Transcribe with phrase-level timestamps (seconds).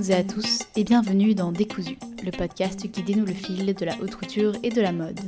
[0.00, 3.96] et à tous et bienvenue dans Décousu, le podcast qui dénoue le fil de la
[4.00, 5.18] haute couture et de la mode.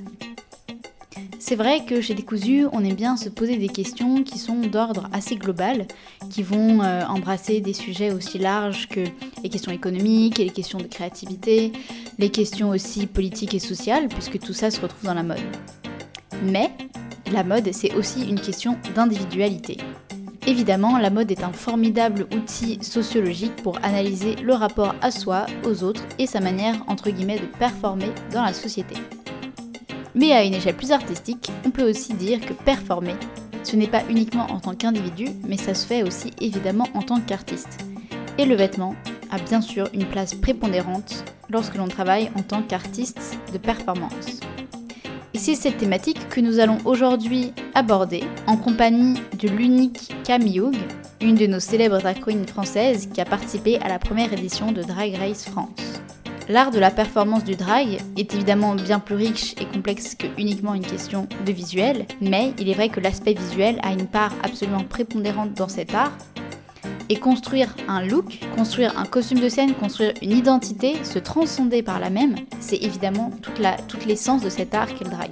[1.41, 5.09] C'est vrai que chez Décousu, on aime bien se poser des questions qui sont d'ordre
[5.12, 5.89] assez global,
[6.30, 9.01] qui vont euh, embrasser des sujets aussi larges que
[9.43, 11.73] les questions économiques et les questions de créativité,
[12.19, 15.39] les questions aussi politiques et sociales, puisque tout ça se retrouve dans la mode.
[16.45, 16.71] Mais
[17.33, 19.79] la mode, c'est aussi une question d'individualité.
[20.51, 25.85] Évidemment, la mode est un formidable outil sociologique pour analyser le rapport à soi, aux
[25.85, 28.97] autres et sa manière entre guillemets de performer dans la société.
[30.17, 33.15] Mais à une échelle plus artistique, on peut aussi dire que performer,
[33.63, 37.21] ce n'est pas uniquement en tant qu'individu, mais ça se fait aussi évidemment en tant
[37.21, 37.79] qu'artiste.
[38.37, 38.97] Et le vêtement
[39.31, 44.41] a bien sûr une place prépondérante lorsque l'on travaille en tant qu'artiste de performance.
[45.33, 50.77] Et c'est cette thématique que nous allons aujourd'hui aborder en compagnie de l'unique Cam Hugh,
[51.20, 54.83] une de nos célèbres drag queens françaises qui a participé à la première édition de
[54.83, 56.00] Drag Race France.
[56.48, 60.75] L'art de la performance du drag est évidemment bien plus riche et complexe que uniquement
[60.75, 64.83] une question de visuel, mais il est vrai que l'aspect visuel a une part absolument
[64.83, 66.17] prépondérante dans cet art,
[67.11, 71.98] et construire un look, construire un costume de scène, construire une identité, se transcender par
[71.98, 73.33] la même, c'est évidemment
[73.89, 75.30] toute l'essence de cet art qu'est le drag.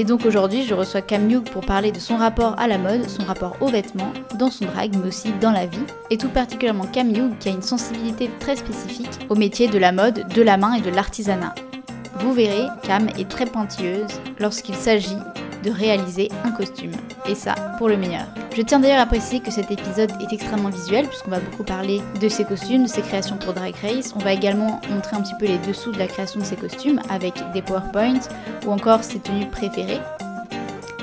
[0.00, 3.22] Et donc aujourd'hui, je reçois Cam pour parler de son rapport à la mode, son
[3.22, 5.78] rapport aux vêtements, dans son drag, mais aussi dans la vie,
[6.10, 10.26] et tout particulièrement Cam qui a une sensibilité très spécifique au métier de la mode,
[10.34, 11.54] de la main et de l'artisanat.
[12.20, 15.16] Vous verrez, Cam est très pointilleuse lorsqu'il s'agit
[15.62, 16.92] de réaliser un costume.
[17.26, 18.26] Et ça, pour le meilleur.
[18.56, 22.00] Je tiens d'ailleurs à préciser que cet épisode est extrêmement visuel, puisqu'on va beaucoup parler
[22.20, 24.12] de ses costumes, de ses créations pour Drag Race.
[24.16, 27.00] On va également montrer un petit peu les dessous de la création de ses costumes,
[27.08, 28.28] avec des PowerPoints
[28.66, 30.00] ou encore ses tenues préférées.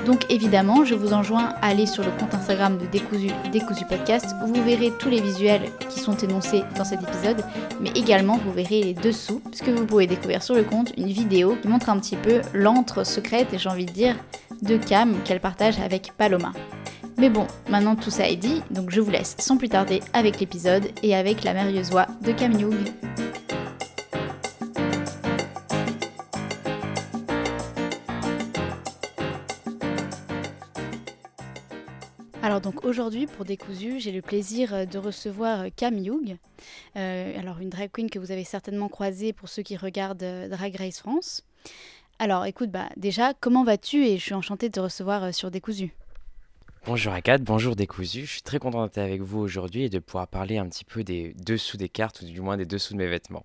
[0.08, 4.34] Donc évidemment, je vous enjoins à aller sur le compte Instagram de Décousu, Décousu Podcast,
[4.42, 7.44] où vous verrez tous les visuels qui sont énoncés dans cet épisode,
[7.78, 11.58] mais également vous verrez les dessous, puisque vous pouvez découvrir sur le compte une vidéo
[11.60, 14.16] qui montre un petit peu l'antre secrète, j'ai envie de dire,
[14.62, 16.52] de Cam qu'elle partage avec Paloma.
[17.18, 20.40] Mais bon, maintenant tout ça est dit, donc je vous laisse sans plus tarder avec
[20.40, 22.76] l'épisode et avec la merveilleuse voix de Cam Young.
[32.58, 36.38] Alors donc aujourd'hui pour Décousu, j'ai le plaisir de recevoir Cam Young,
[36.96, 40.48] euh, alors une drag queen que vous avez certainement croisée pour ceux qui regardent euh,
[40.48, 41.44] Drag Race France.
[42.18, 44.04] Alors écoute, bah déjà, comment vas-tu?
[44.04, 45.94] Et je suis enchantée de te recevoir euh, sur Décousu.
[46.84, 48.26] Bonjour Agathe, bonjour Décousu.
[48.26, 51.04] Je suis très content d'être avec vous aujourd'hui et de pouvoir parler un petit peu
[51.04, 53.44] des dessous des cartes ou du moins des dessous de mes vêtements.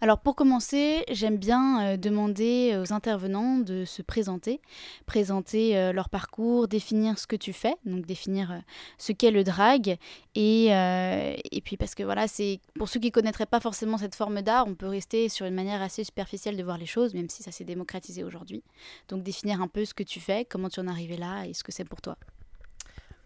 [0.00, 4.60] Alors pour commencer, j'aime bien euh, demander aux intervenants de se présenter,
[5.06, 8.58] présenter euh, leur parcours, définir ce que tu fais, donc définir euh,
[8.98, 9.96] ce qu'est le drag.
[10.34, 14.14] Et, et puis parce que voilà, c'est pour ceux qui ne connaîtraient pas forcément cette
[14.14, 17.30] forme d'art, on peut rester sur une manière assez superficielle de voir les choses, même
[17.30, 18.62] si ça s'est démocratisé aujourd'hui.
[19.08, 21.54] Donc définir un peu ce que tu fais, comment tu en es arrivé là et
[21.54, 22.18] ce que c'est pour toi.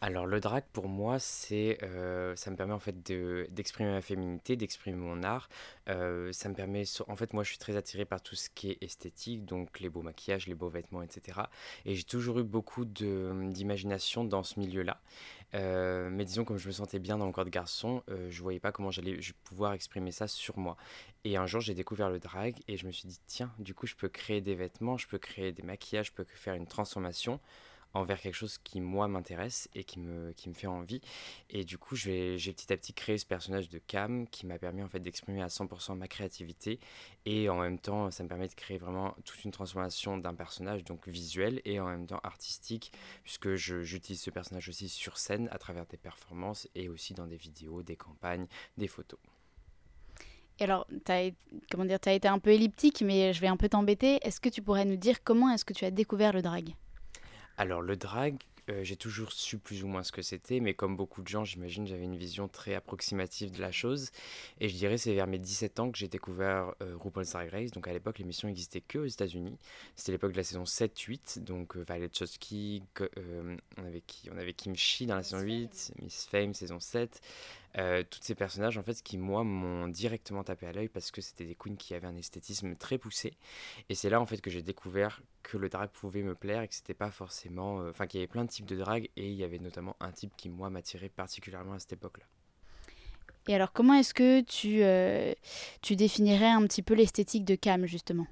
[0.02, 4.56] Alors le drag pour moi c'est euh, ça me permet en fait d'exprimer ma féminité,
[4.56, 5.50] d'exprimer mon art.
[5.90, 8.70] Euh, ça me permet en fait moi je suis très attiré par tout ce qui
[8.70, 11.40] est esthétique donc les beaux maquillages, les beaux vêtements etc.
[11.84, 15.02] Et j'ai toujours eu beaucoup d'imagination dans ce milieu-là.
[15.52, 18.60] Euh, mais disons comme je me sentais bien dans le corps de garçon, je voyais
[18.60, 20.78] pas comment j'allais pouvoir exprimer ça sur moi.
[21.24, 23.86] Et un jour j'ai découvert le drag et je me suis dit tiens du coup
[23.86, 27.38] je peux créer des vêtements, je peux créer des maquillages, je peux faire une transformation
[27.94, 31.00] envers quelque chose qui moi m'intéresse et qui me, qui me fait envie.
[31.48, 34.82] Et du coup, j'ai petit à petit créé ce personnage de Cam qui m'a permis
[34.82, 36.80] en fait d'exprimer à 100% ma créativité
[37.26, 40.84] et en même temps, ça me permet de créer vraiment toute une transformation d'un personnage
[40.84, 42.92] donc visuel et en même temps artistique
[43.22, 47.36] puisque j'utilise ce personnage aussi sur scène à travers des performances et aussi dans des
[47.36, 48.46] vidéos, des campagnes,
[48.76, 49.18] des photos.
[50.58, 51.30] Et alors, tu as,
[51.70, 54.18] comment dire, as été un peu elliptique, mais je vais un peu t'embêter.
[54.22, 56.74] Est-ce que tu pourrais nous dire comment est-ce que tu as découvert le drag?
[57.60, 58.36] Alors le drag,
[58.70, 61.44] euh, j'ai toujours su plus ou moins ce que c'était, mais comme beaucoup de gens,
[61.44, 64.12] j'imagine, j'avais une vision très approximative de la chose.
[64.60, 67.70] Et je dirais c'est vers mes 17 ans que j'ai découvert euh, RuPaul's Drag Race.
[67.70, 69.58] Donc à l'époque, l'émission n'existait que aux États-Unis.
[69.94, 71.44] C'était l'époque de la saison 7-8.
[71.44, 72.10] Donc euh, Violet
[73.76, 77.20] on, avait qui on avait Kim Chi dans la saison 8, Miss Fame saison 7.
[77.78, 81.20] Euh, tous ces personnages en fait qui moi m'ont directement tapé à l'œil parce que
[81.20, 83.34] c'était des queens qui avaient un esthétisme très poussé
[83.88, 86.68] et c'est là en fait que j'ai découvert que le drag pouvait me plaire et
[86.68, 89.28] que c'était pas forcément euh, enfin qu'il y avait plein de types de drag et
[89.28, 92.24] il y avait notamment un type qui moi m'attirait particulièrement à cette époque-là.
[93.46, 95.32] Et alors comment est-ce que tu, euh,
[95.80, 98.26] tu définirais un petit peu l'esthétique de Cam justement?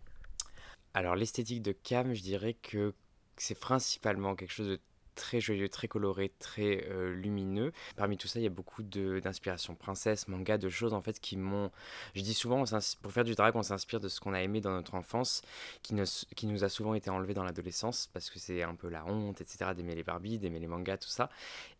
[0.95, 2.93] Alors l'esthétique de Cam, je dirais que
[3.37, 4.81] c'est principalement quelque chose de
[5.19, 7.73] très joyeux, très coloré, très euh, lumineux.
[7.97, 11.37] Parmi tout ça, il y a beaucoup d'inspiration princesse, manga, de choses en fait qui
[11.37, 11.71] m'ont.
[12.15, 12.65] Je dis souvent,
[13.03, 15.43] pour faire du drag, on s'inspire de ce qu'on a aimé dans notre enfance,
[15.83, 15.95] qui,
[16.37, 19.41] qui nous a souvent été enlevé dans l'adolescence, parce que c'est un peu la honte,
[19.41, 21.31] etc., d'aimer les Barbie, d'aimer les mangas, tout ça.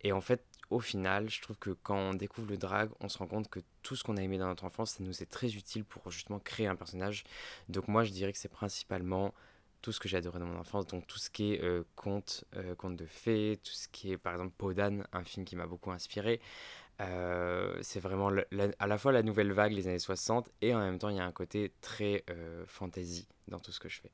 [0.01, 3.17] Et en fait, au final, je trouve que quand on découvre le drag, on se
[3.17, 5.55] rend compte que tout ce qu'on a aimé dans notre enfance, ça nous est très
[5.55, 7.23] utile pour justement créer un personnage.
[7.69, 9.33] Donc moi, je dirais que c'est principalement
[9.81, 12.43] tout ce que j'ai adoré dans mon enfance, donc tout ce qui est euh, conte,
[12.55, 15.67] euh, conte de fées, tout ce qui est par exemple Podan, un film qui m'a
[15.67, 16.41] beaucoup inspiré.
[17.01, 18.29] Euh, c'est vraiment
[18.79, 21.19] à la fois la nouvelle vague, les années 60, et en même temps il y
[21.19, 22.25] a un côté très
[22.67, 24.11] fantasy dans tout ce que je fais.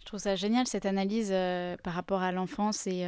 [0.00, 1.30] Je trouve ça génial cette analyse
[1.82, 3.06] par rapport à l'enfance et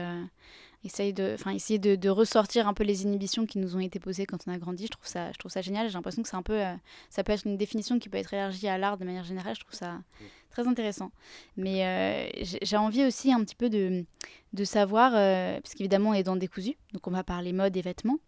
[0.85, 4.27] essayer de, enfin, essayer de, ressortir un peu les inhibitions qui nous ont été posées
[4.27, 4.87] quand on a grandi.
[4.87, 5.89] Je trouve ça, je trouve ça génial.
[5.89, 6.61] J'ai l'impression que c'est un peu,
[7.11, 9.55] ça peut être une définition qui peut être élargie à l'art de manière générale.
[9.55, 9.99] Je trouve ça
[10.55, 11.11] très intéressant.
[11.57, 14.05] Mais euh, j'ai envie aussi un petit peu de,
[14.53, 17.77] de savoir, euh, parce qu'évidemment on est dans des cousus, donc on va parler mode
[17.77, 18.19] et vêtements.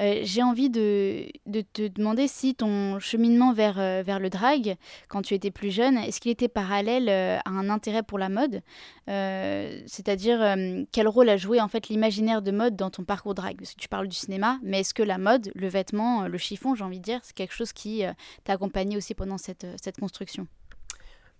[0.00, 1.26] Euh, j'ai envie de,
[1.72, 4.76] te demander si ton cheminement vers, vers le drag,
[5.08, 8.62] quand tu étais plus jeune, est-ce qu'il était parallèle à un intérêt pour la mode
[9.06, 10.56] C'est-à-dire,
[10.92, 13.56] quel rôle a joué en fait l'imaginaire de mode dans ton parcours drag?
[13.58, 16.74] Parce que tu parles du cinéma, mais est-ce que la mode, le vêtement, le chiffon,
[16.74, 18.02] j'ai envie de dire, c'est quelque chose qui
[18.44, 19.66] t'a accompagné aussi pendant cette
[20.00, 20.46] construction?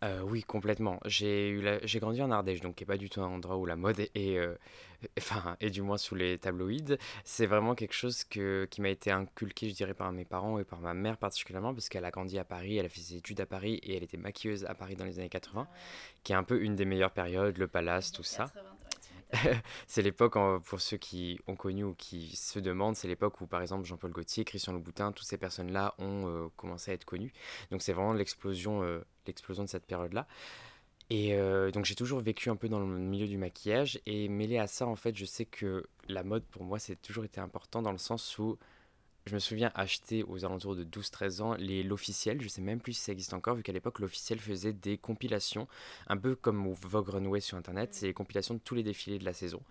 [0.05, 1.01] Euh, oui, complètement.
[1.07, 3.75] J'ai j'ai grandi en Ardèche, donc qui n'est pas du tout un endroit où la
[3.75, 4.55] mode est, euh,
[5.19, 6.99] enfin, et du moins sous les tabloïds.
[7.25, 10.65] C'est vraiment quelque chose que, qui m'a été inculqué, je dirais, par mes parents et
[10.65, 13.41] par ma mère particulièrement, parce qu'elle a grandi à Paris, elle a fait ses études
[13.41, 15.69] à Paris et elle était maquilleuse à Paris dans les années 80,
[16.23, 18.53] qui est un peu une des meilleures périodes, le palace, tout ça.
[19.87, 20.35] c'est l'époque,
[20.65, 24.11] pour ceux qui ont connu ou qui se demandent, c'est l'époque où par exemple Jean-Paul
[24.11, 27.33] Gaultier, Christian Louboutin, toutes ces personnes-là ont euh, commencé à être connues.
[27.71, 30.27] Donc c'est vraiment l'explosion, euh, de cette période-là.
[31.11, 34.59] Et euh, donc j'ai toujours vécu un peu dans le milieu du maquillage et mêlé
[34.59, 37.81] à ça en fait je sais que la mode pour moi c'est toujours été important
[37.81, 38.59] dans le sens où
[39.27, 42.95] je me souviens acheter aux alentours de 12-13 ans les l'officiel, je sais même plus
[42.95, 45.69] si ça existe encore, vu qu'à l'époque l'officiel faisait des compilations,
[46.07, 49.19] un peu comme au Vogue Runway sur internet, c'est les compilations de tous les défilés
[49.19, 49.63] de la saison.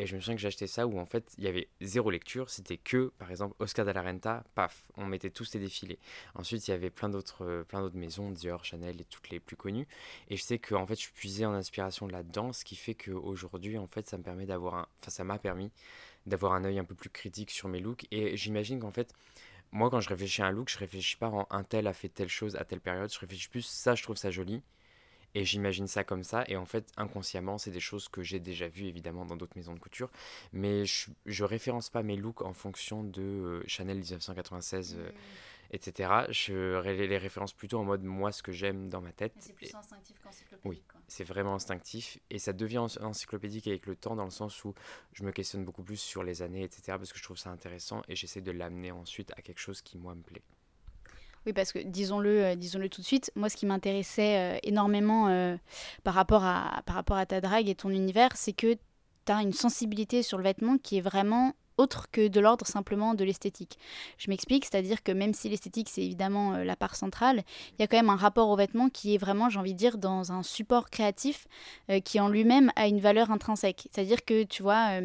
[0.00, 2.50] Et je me souviens que acheté ça où en fait il y avait zéro lecture,
[2.50, 5.98] c'était que par exemple Oscar de la Renta, paf, on mettait tous les défilés.
[6.36, 9.56] Ensuite il y avait plein d'autres plein d'autres maisons, Dior, Chanel et toutes les plus
[9.56, 9.88] connues.
[10.28, 13.76] Et je sais que en fait je puisais en inspiration là-dedans, ce qui fait qu'aujourd'hui
[13.76, 15.72] en fait ça me permet d'avoir un, enfin ça m'a permis
[16.26, 18.06] d'avoir un œil un peu plus critique sur mes looks.
[18.10, 19.14] Et j'imagine qu'en fait,
[19.72, 22.08] moi, quand je réfléchis à un look, je réfléchis pas en un tel a fait
[22.08, 23.12] telle chose à telle période.
[23.12, 24.62] Je réfléchis plus ça, je trouve ça joli.
[25.34, 26.44] Et j'imagine ça comme ça.
[26.48, 29.74] Et en fait, inconsciemment, c'est des choses que j'ai déjà vues évidemment dans d'autres maisons
[29.74, 30.10] de couture.
[30.52, 34.98] Mais je, je référence pas mes looks en fonction de euh, Chanel 1996
[35.70, 36.10] etc.
[36.30, 39.34] Je les références plutôt en mode moi ce que j'aime dans ma tête.
[39.38, 40.64] C'est plus instinctif qu'encyclopédique.
[40.64, 44.74] Oui, c'est vraiment instinctif et ça devient encyclopédique avec le temps dans le sens où
[45.12, 46.82] je me questionne beaucoup plus sur les années, etc.
[46.98, 49.98] parce que je trouve ça intéressant et j'essaie de l'amener ensuite à quelque chose qui
[49.98, 50.42] moi me plaît.
[51.46, 55.28] Oui, parce que disons-le, euh, disons-le tout de suite, moi ce qui m'intéressait euh, énormément
[55.28, 55.56] euh,
[56.04, 59.40] par, rapport à, par rapport à ta drague et ton univers, c'est que tu as
[59.40, 63.78] une sensibilité sur le vêtement qui est vraiment autre que de l'ordre simplement de l'esthétique.
[64.18, 67.42] Je m'explique, c'est-à-dire que même si l'esthétique c'est évidemment euh, la part centrale,
[67.72, 69.78] il y a quand même un rapport au vêtement qui est vraiment, j'ai envie de
[69.78, 71.46] dire, dans un support créatif
[71.90, 73.88] euh, qui en lui-même a une valeur intrinsèque.
[73.92, 75.00] C'est-à-dire que tu vois,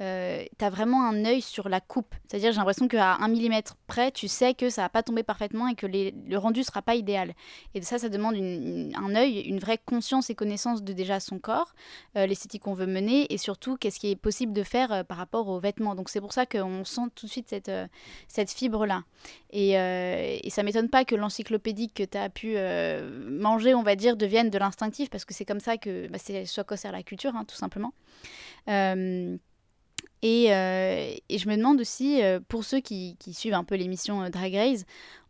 [0.00, 2.14] euh, tu as vraiment un œil sur la coupe.
[2.28, 5.68] C'est-à-dire j'ai l'impression qu'à un millimètre près, tu sais que ça va pas tomber parfaitement
[5.68, 7.34] et que le rendu sera pas idéal.
[7.74, 11.74] Et ça, ça demande un œil, une vraie conscience et connaissance de déjà son corps,
[12.14, 15.58] l'esthétique qu'on veut mener et surtout qu'est-ce qui est possible de faire par rapport aux
[15.58, 15.94] vêtements.
[16.12, 17.86] C'est pour ça qu'on sent tout de suite cette, euh,
[18.28, 19.02] cette fibre-là.
[19.50, 23.82] Et, euh, et, ça m'étonne pas que l'encyclopédique que tu as pu euh, manger, on
[23.82, 26.76] va dire, devienne de l'instinctif, parce que c'est comme ça que bah, c'est soit quoi
[26.76, 27.94] sert la culture, hein, tout simplement.
[30.24, 34.84] Et, et, je me demande aussi, pour ceux qui, suivent un peu l'émission Drag Race,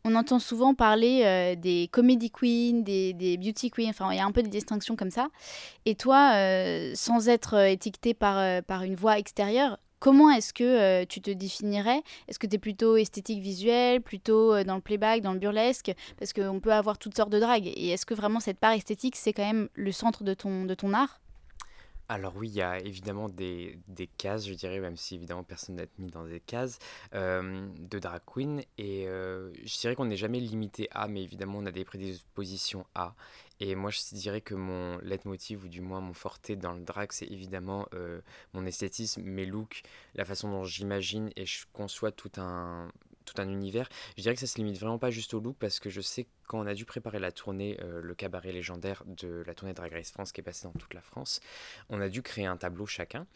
[0.04, 4.26] on entend souvent parler des comedy queens, des, des, beauty queens, enfin il y a
[4.26, 5.28] un peu des distinctions comme ça.
[5.86, 6.34] Et toi,
[6.94, 12.02] sans être étiqueté par, par une voix extérieure, Comment est-ce que euh, tu te définirais?
[12.26, 15.92] Est-ce que tu es plutôt esthétique visuelle, plutôt euh, dans le playback, dans le burlesque?
[16.18, 17.68] Parce qu'on peut avoir toutes sortes de dragues.
[17.68, 20.74] Et est-ce que vraiment cette part esthétique, c'est quand même le centre de ton, de
[20.74, 21.21] ton art?
[22.12, 25.76] Alors oui, il y a évidemment des, des, cases, je dirais, même si évidemment personne
[25.76, 26.78] n'est mis dans des cases,
[27.14, 28.62] euh, de drag queen.
[28.78, 33.14] Et je dirais qu'on n'est jamais limité à, mais évidemment on a des prédispositions à.
[33.64, 37.12] Et moi, je dirais que mon leitmotiv, ou du moins mon forté dans le drag,
[37.12, 38.20] c'est évidemment euh,
[38.54, 39.84] mon esthétisme, mes looks,
[40.16, 42.90] la façon dont j'imagine et je conçois tout un,
[43.24, 43.88] tout un univers.
[44.16, 46.26] Je dirais que ça se limite vraiment pas juste au look parce que je sais
[46.46, 49.92] quand on a dû préparer la tournée, euh, le cabaret légendaire de la tournée Drag
[49.92, 51.40] Race France qui est passée dans toute la France,
[51.88, 53.26] on a dû créer un tableau chacun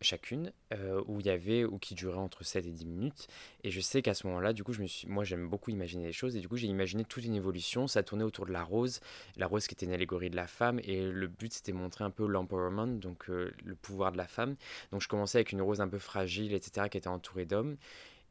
[0.00, 3.26] chacune, euh, où il y avait, ou qui durait entre 7 et 10 minutes.
[3.62, 6.06] Et je sais qu'à ce moment-là, du coup, je me suis, moi j'aime beaucoup imaginer
[6.06, 7.86] les choses, et du coup j'ai imaginé toute une évolution.
[7.88, 9.00] Ça tournait autour de la rose,
[9.36, 12.10] la rose qui était une allégorie de la femme, et le but c'était montrer un
[12.10, 14.56] peu l'empowerment, donc euh, le pouvoir de la femme.
[14.92, 17.76] Donc je commençais avec une rose un peu fragile, etc., qui était entourée d'hommes.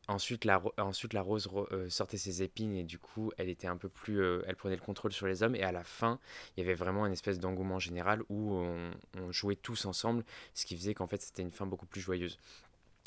[0.10, 3.78] Ensuite la, ensuite, la rose euh, sortait ses épines et du coup, elle était un
[3.78, 5.56] peu plus, euh, elle prenait le contrôle sur les hommes.
[5.56, 6.20] Et à la fin,
[6.56, 8.92] il y avait vraiment une espèce d'engouement général où on,
[9.32, 12.38] jouait tous ensemble, ce qui faisait qu'en fait, c'était une fin beaucoup plus joyeuse.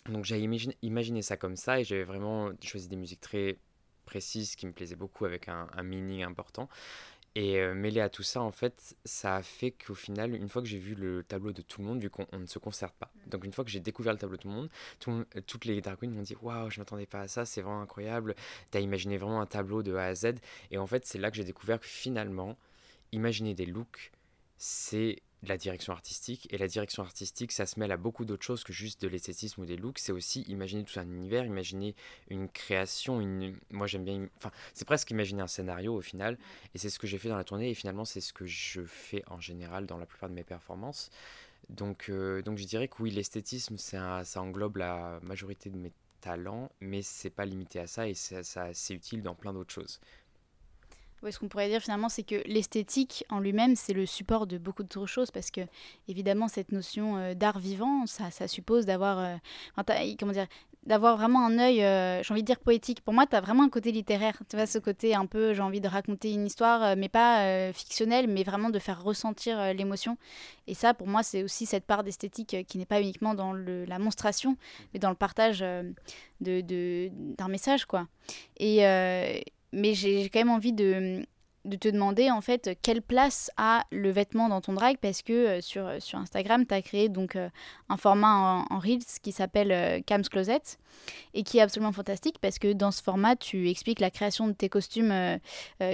[0.08, 3.58] Donc j'ai imaginé, ça comme ça et j'avais vraiment choisi des musiques très
[4.06, 6.68] précises qui me plaisaient beaucoup avec un, un meaning important.
[7.38, 10.62] Et euh, mêlé à tout ça, en fait, ça a fait qu'au final, une fois
[10.62, 13.12] que j'ai vu le tableau de tout le monde, vu qu'on ne se concerte pas,
[13.14, 13.28] mm.
[13.28, 14.70] donc une fois que j'ai découvert le tableau de tout le monde,
[15.08, 17.82] euh, toutes les drag queens m'ont dit Waouh, je m'attendais pas à ça, c'est vraiment
[17.82, 18.34] incroyable,
[18.70, 20.36] t'as imaginé vraiment un tableau de A à Z.
[20.70, 22.56] Et en fait, c'est là que j'ai découvert que finalement,
[23.12, 24.12] imaginer des looks,
[24.56, 26.46] c'est la direction artistique.
[26.50, 29.60] Et la direction artistique, ça se mêle à beaucoup d'autres choses que juste de l'esthétisme
[29.60, 29.98] ou des looks.
[29.98, 31.94] C'est aussi imaginer tout un univers, imaginer
[32.28, 33.20] une création.
[33.20, 33.56] Une...
[33.70, 34.28] Moi, j'aime bien.
[34.36, 36.38] Enfin, c'est presque imaginer un scénario au final.
[36.74, 37.70] Et c'est ce que j'ai fait dans la tournée.
[37.70, 41.10] Et finalement, c'est ce que je fais en général dans la plupart de mes performances.
[41.68, 46.70] Donc, euh, donc je dirais que oui, l'esthétisme, ça englobe la majorité de mes talents,
[46.80, 48.42] mais c'est pas limité à ça et ça,
[48.74, 50.00] c'est utile dans plein d'autres choses
[51.30, 54.82] ce qu'on pourrait dire finalement, c'est que l'esthétique en lui-même, c'est le support de beaucoup
[54.82, 55.60] d'autres choses, parce que
[56.08, 59.36] évidemment, cette notion euh, d'art vivant, ça, suppose d'avoir, euh,
[60.18, 60.46] comment dire,
[60.84, 63.00] d'avoir vraiment un œil, euh, j'ai envie de dire poétique.
[63.00, 64.40] Pour moi, tu as vraiment un côté littéraire.
[64.48, 68.28] Tu vois, ce côté un peu, j'ai envie de raconter une histoire, mais pas fictionnelle,
[68.28, 70.16] mais vraiment de faire ressentir l'émotion.
[70.68, 73.98] Et ça, pour moi, c'est aussi cette part d'esthétique qui n'est pas uniquement dans la
[73.98, 74.56] monstration,
[74.94, 75.64] mais dans le partage
[76.40, 78.06] d'un message, quoi.
[78.58, 78.84] Et,
[79.72, 81.24] mais j'ai quand même envie de,
[81.76, 84.98] te demander en fait quelle place a le vêtement dans ton drag?
[85.00, 87.48] Parce que euh, sur, sur Instagram tu as créé donc euh,
[87.88, 90.78] un format en, Reels qui s'appelle euh, Cam's Closet
[91.34, 94.52] et qui est absolument fantastique parce que dans ce format tu expliques la création de
[94.52, 95.12] tes costumes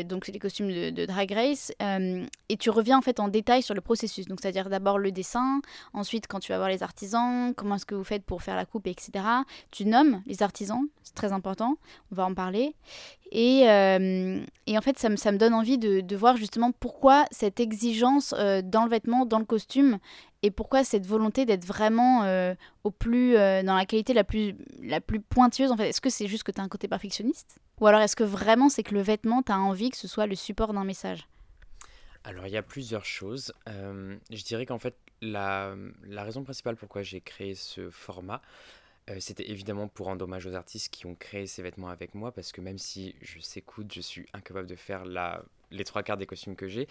[0.04, 3.62] donc c'est les costumes de, de, Drag Race et tu reviens en fait en détail
[3.62, 4.26] sur le processus.
[4.26, 5.60] Donc c'est à dire d'abord le dessin
[5.92, 8.66] ensuite quand tu vas voir les artisans comment est-ce que vous faites pour faire la
[8.66, 9.24] coupe etc
[9.70, 11.78] tu nommes les artisans c'est très important
[12.10, 12.74] on va en parler
[13.32, 13.62] et,
[14.66, 18.84] et en fait ça me, donne envie de, voir justement pourquoi cette exigence euh, dans
[18.84, 19.98] le vêtement, dans le costume,
[20.42, 24.54] et pourquoi cette volonté d'être vraiment euh, au plus euh, dans la qualité la plus
[24.82, 25.88] la plus pointilleuse en fait.
[25.88, 27.58] Est-ce que c'est juste que tu as un côté perfectionniste?
[27.80, 30.26] Ou alors est-ce que vraiment c'est que le vêtement tu as envie que ce soit
[30.26, 31.28] le support d'un message?
[32.24, 33.52] Alors il y a plusieurs choses.
[33.66, 35.74] Je dirais qu'en fait la,
[36.04, 38.42] la raison principale pourquoi j'ai créé ce format
[39.10, 42.32] euh, c'était évidemment pour rendre hommage aux artistes qui ont créé ces vêtements avec moi,
[42.32, 46.02] parce que même si je sais coudre, je suis incapable de faire la, les trois
[46.02, 46.86] quarts des costumes que j'ai.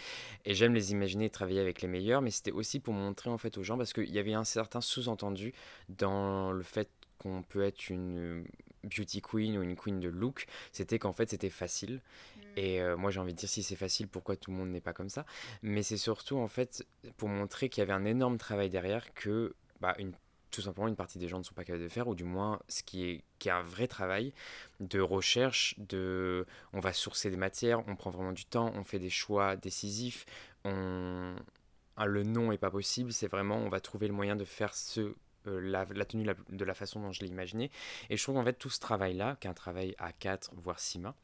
[0.46, 3.38] Et j'aime les imaginer et travailler avec les meilleurs, mais c'était aussi pour montrer en
[3.38, 5.54] fait aux gens, parce qu'il y avait un certain sous-entendu
[5.90, 8.46] dans le fait qu'on peut être une
[8.84, 11.96] beauty queen ou une queen de look, c'était qu'en fait c'était facile.
[11.96, 12.42] Mm.
[12.58, 14.82] Et euh, moi j'ai envie de dire si c'est facile, pourquoi tout le monde n'est
[14.82, 15.26] pas comme ça?
[15.62, 16.86] Mais c'est surtout en fait
[17.18, 20.14] pour montrer qu'il y avait un énorme travail derrière que bah, une
[20.52, 22.60] tout simplement une partie des gens ne sont pas capables de faire, ou du moins
[22.68, 24.34] ce qui est, qui est un vrai travail
[24.80, 29.00] de recherche, de on va sourcer des matières, on prend vraiment du temps, on fait
[29.00, 30.26] des choix décisifs,
[30.64, 31.36] on,
[32.04, 35.16] le non est pas possible, c'est vraiment on va trouver le moyen de faire ce
[35.48, 37.72] euh, la, tenue de la façon dont je l'ai imaginé.
[38.12, 40.80] Et je trouve en fait tout ce travail-là, qui est un travail à 4 voire
[40.80, 41.16] 6 mains,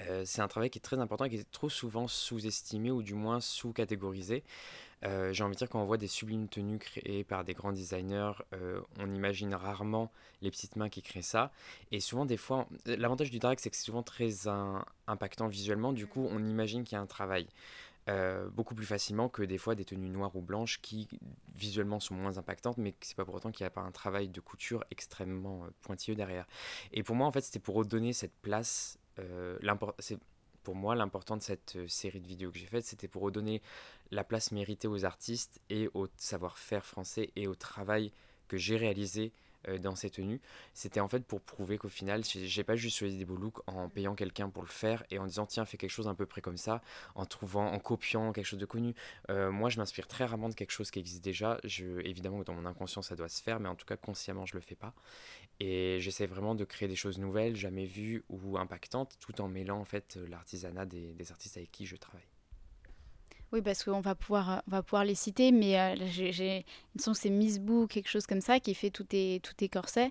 [0.00, 3.02] euh, c'est un travail qui est très important et qui est trop souvent sous-estimé ou
[3.02, 4.44] du moins sous-catégorisé.
[5.04, 7.72] Euh, j'ai envie de dire quand on voit des sublimes tenues créées par des grands
[7.72, 11.50] designers, euh, on imagine rarement les petites mains qui créent ça.
[11.90, 14.48] Et souvent, des fois, l'avantage du drag, c'est que c'est souvent très
[15.06, 15.92] impactant visuellement.
[15.92, 17.46] Du coup, on imagine qu'il y a un travail.
[18.08, 21.08] Euh, beaucoup plus facilement que des fois des tenues noires ou blanches qui
[21.54, 24.28] visuellement sont moins impactantes, mais c'est pas pour autant qu'il n'y a pas un travail
[24.28, 26.48] de couture extrêmement pointilleux derrière.
[26.92, 28.98] Et pour moi, en fait, c'était pour redonner cette place.
[30.00, 30.18] c'est
[30.64, 33.62] pour moi, l'important de cette série de vidéos que j'ai faites, c'était pour redonner
[34.12, 38.12] la place méritée aux artistes et au savoir-faire français et au travail
[38.46, 39.32] que j'ai réalisé
[39.68, 40.40] euh, dans ces tenues.
[40.74, 43.88] C'était en fait pour prouver qu'au final, j'ai pas juste choisi des beaux looks en
[43.88, 46.42] payant quelqu'un pour le faire et en disant tiens, fais quelque chose un peu près
[46.42, 46.82] comme ça,
[47.14, 48.94] en trouvant, en copiant quelque chose de connu.
[49.30, 51.58] Euh, moi, je m'inspire très rarement de quelque chose qui existe déjà.
[51.64, 54.54] Je, évidemment, dans mon inconscient, ça doit se faire, mais en tout cas, consciemment, je
[54.54, 54.94] le fais pas.
[55.58, 59.78] Et j'essaie vraiment de créer des choses nouvelles, jamais vues ou impactantes, tout en mêlant
[59.78, 62.26] en fait l'artisanat des artistes avec qui je travaille.
[63.52, 66.64] Oui, parce qu'on va pouvoir, euh, va pouvoir les citer, mais euh, j'ai,
[66.98, 69.68] semble que c'est Miss Boo, quelque chose comme ça, qui fait tous tes, tous tes
[69.68, 70.10] corsets.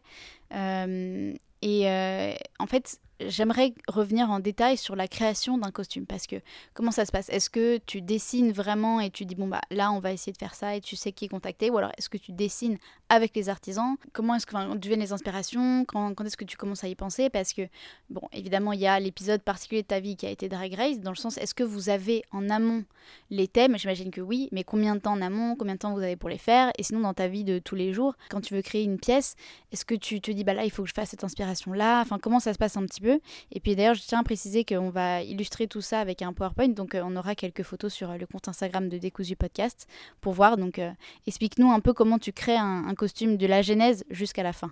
[0.54, 1.34] Euh,
[1.64, 6.38] et en fait, j'aimerais revenir en détail sur la création d'un costume parce que
[6.74, 7.30] comment ça se passe?
[7.30, 10.38] Est-ce que tu dessines vraiment et tu dis bon bah là on va essayer de
[10.38, 12.78] faire ça et tu sais qui contacter ou alors est-ce que tu dessines
[13.12, 16.84] avec les artisans Comment est-ce que enfin, viennent les inspirations Quand, est-ce que tu commences
[16.84, 17.30] à y penser?
[17.30, 17.64] Parce que
[18.10, 21.00] bon évidemment il y a l'épisode particulier de ta vie qui a été Drag Race
[21.02, 22.86] dans le sens est-ce que vous avez en amont
[23.30, 23.78] les thèmes?
[23.78, 25.56] J'imagine que oui, mais combien de temps en amont?
[25.56, 26.72] Combien de temps vous avez pour les faire?
[26.78, 29.36] Et sinon dans ta vie de tous les jours, quand tu veux créer une pièce,
[29.74, 32.02] est-ce que tu te dis bah là il faut que je fasse cette inspiration là
[32.02, 33.20] Enfin comment ça se passe un petit peu?
[33.52, 36.70] Et puis d'ailleurs je tiens à préciser qu'on va illustrer tout ça avec un PowerPoint,
[36.70, 39.88] donc euh, on aura quelques photos sur euh, le compte Instagram de Décousu Podcast
[40.22, 40.58] pour voir.
[40.58, 40.92] Donc euh,
[41.28, 44.72] explique-nous un peu comment tu crées un costume de la genèse jusqu'à la fin.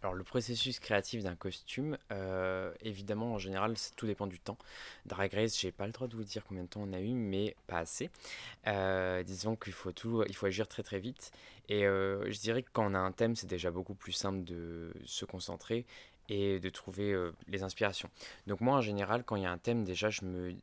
[0.00, 4.56] Alors le processus créatif d'un costume, euh, évidemment en général tout dépend du temps.
[5.04, 7.12] Drag Race, j'ai pas le droit de vous dire combien de temps on a eu,
[7.12, 8.08] mais pas assez.
[8.68, 11.30] Euh, disons qu'il faut tout, il faut agir très très vite.
[11.68, 14.44] Et euh, je dirais que quand on a un thème, c'est déjà beaucoup plus simple
[14.44, 15.84] de se concentrer
[16.30, 17.14] et de trouver
[17.48, 18.08] les inspirations.
[18.46, 20.54] Donc moi en général, quand il y a un thème, déjà je me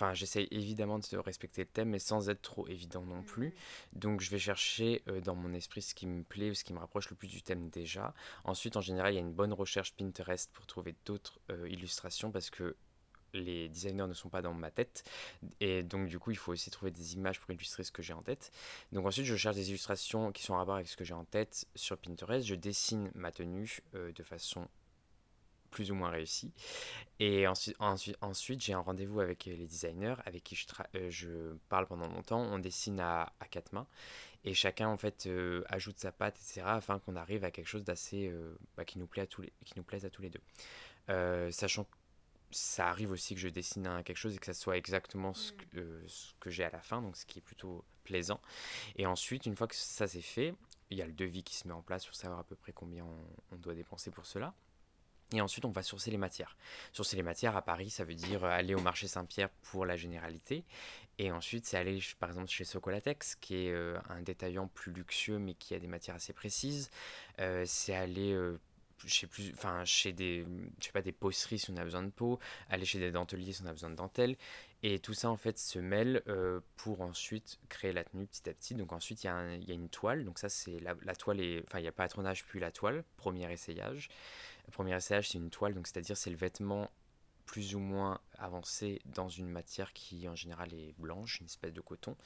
[0.00, 3.48] Enfin, j'essaie évidemment de respecter le thème, mais sans être trop évident non plus.
[3.48, 3.98] Mmh.
[3.98, 6.78] Donc, je vais chercher euh, dans mon esprit ce qui me plaît, ce qui me
[6.78, 8.14] rapproche le plus du thème déjà.
[8.44, 12.30] Ensuite, en général, il y a une bonne recherche Pinterest pour trouver d'autres euh, illustrations
[12.30, 12.76] parce que
[13.34, 15.04] les designers ne sont pas dans ma tête.
[15.60, 18.14] Et donc, du coup, il faut aussi trouver des images pour illustrer ce que j'ai
[18.14, 18.52] en tête.
[18.92, 21.26] Donc, ensuite, je cherche des illustrations qui sont en rapport avec ce que j'ai en
[21.26, 22.46] tête sur Pinterest.
[22.46, 24.66] Je dessine ma tenue euh, de façon
[25.70, 26.52] plus ou moins réussi.
[27.18, 31.10] Et ensuite, ensuite, ensuite j'ai un rendez-vous avec euh, les designers avec qui je, euh,
[31.10, 32.40] je, parle pendant longtemps.
[32.40, 33.86] On dessine à, à, quatre mains
[34.44, 36.62] et chacun en fait euh, ajoute sa patte, etc.
[36.64, 38.32] afin qu'on arrive à quelque chose d'assez
[38.76, 41.50] bah, qui, nous plaît à tous les, qui nous plaise à tous les deux.
[41.50, 41.96] sachant que
[42.50, 46.02] ça arrive aussi que je dessine quelque chose et que ça soit exactement ce que,
[46.08, 48.40] ce que j'ai à la fin, donc ce qui est plutôt plaisant.
[48.96, 50.54] Et ensuite, une fois que ça c'est fait,
[50.88, 52.72] il y a le devis qui se met en place pour savoir à peu près
[52.72, 53.06] combien
[53.52, 54.54] on doit dépenser pour cela.
[55.32, 56.56] Et ensuite, on va sourcer les matières.
[56.92, 59.96] Sourcer les matières à Paris, ça veut dire euh, aller au marché Saint-Pierre pour la
[59.96, 60.64] généralité.
[61.18, 65.38] Et ensuite, c'est aller, par exemple, chez Socolatex, qui est euh, un détaillant plus luxueux,
[65.38, 66.90] mais qui a des matières assez précises.
[67.38, 68.36] Euh, c'est aller
[69.06, 70.44] chez, plus, chez des,
[70.80, 72.38] je sais pas, des si on a besoin de peau,
[72.68, 74.36] aller chez des denteliers si on a besoin de dentelle.
[74.82, 76.22] Et tout ça, en fait, se mêle
[76.76, 78.74] pour ensuite créer la tenue petit à petit.
[78.74, 80.24] Donc ensuite, il y, y, a une toile.
[80.24, 83.04] Donc ça, c'est la, la, toile, et enfin, il y a patronage puis la toile,
[83.18, 84.08] premier essayage.
[84.70, 86.88] Le premier essayage, c'est une toile, donc c'est-à-dire c'est le vêtement
[87.44, 91.80] plus ou moins avancé dans une matière qui en général est blanche, une espèce de
[91.80, 92.16] coton.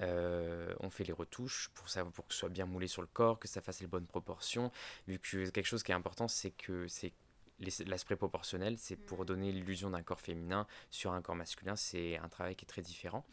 [0.00, 3.08] Euh, on fait les retouches pour, ça, pour que ce soit bien moulé sur le
[3.08, 4.70] corps, que ça fasse les bonnes proportions.
[5.08, 7.12] Vu que quelque chose qui est important, c'est que c'est
[7.58, 9.24] l'aspect proportionnel, c'est pour mm.
[9.24, 11.74] donner l'illusion d'un corps féminin sur un corps masculin.
[11.74, 13.26] C'est un travail qui est très différent.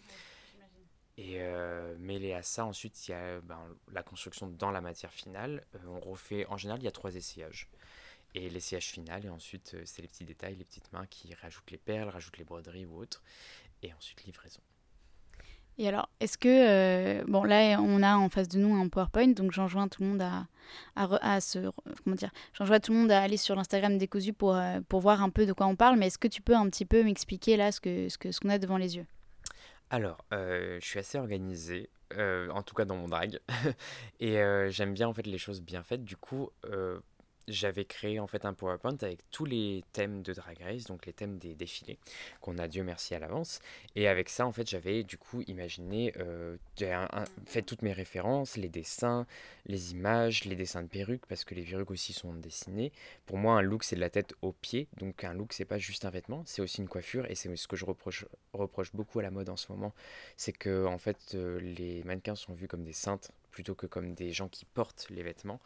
[1.19, 3.59] Et euh, mêlé à ça, ensuite, il y a ben,
[3.91, 5.63] la construction dans la matière finale.
[5.75, 7.69] Euh, on refait, en général, il y a trois essayages
[8.37, 9.25] et l'essayage final.
[9.25, 12.37] Et ensuite, euh, c'est les petits détails, les petites mains qui rajoutent les perles, rajoutent
[12.37, 13.23] les broderies ou autres.
[13.83, 14.61] Et ensuite, livraison.
[15.79, 19.27] Et alors, est-ce que, euh, bon, là, on a en face de nous un PowerPoint,
[19.27, 20.47] donc j'enjoins tout le monde à,
[20.95, 21.71] à, à se,
[22.03, 25.01] comment dire, j'enjoins tout le monde à aller sur l'Instagram des Cousus pour, euh, pour
[25.01, 27.03] voir un peu de quoi on parle, mais est-ce que tu peux un petit peu
[27.03, 29.05] m'expliquer là ce que ce que ce qu'on a devant les yeux?
[29.91, 33.39] Alors, je suis assez organisé, en tout cas dans mon drag,
[34.19, 36.03] et j'aime bien en fait les choses bien faites.
[36.03, 36.49] Du coup,
[37.47, 41.13] j'avais créé en fait un PowerPoint avec tous les thèmes de Drag Race, donc les
[41.13, 41.97] thèmes des défilés,
[42.41, 43.59] qu'on a Dieu merci à l'avance.
[43.95, 46.57] Et avec ça, en fait, j'avais du coup imaginé, euh,
[47.45, 49.25] fait toutes mes références, les dessins,
[49.65, 52.91] les images, les dessins de perruques, parce que les perruques aussi sont dessinées.
[53.25, 55.77] Pour moi, un look, c'est de la tête aux pieds, donc un look, c'est pas
[55.77, 59.19] juste un vêtement, c'est aussi une coiffure, et c'est ce que je reproche, reproche beaucoup
[59.19, 59.93] à la mode en ce moment,
[60.35, 64.13] c'est que en fait, euh, les mannequins sont vus comme des saintes plutôt que comme
[64.13, 65.59] des gens qui portent les vêtements,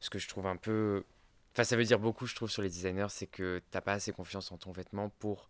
[0.00, 1.04] ce que je trouve un peu
[1.52, 4.12] Enfin, ça veut dire beaucoup, je trouve, sur les designers, c'est que t'as pas assez
[4.12, 5.48] confiance en ton vêtement pour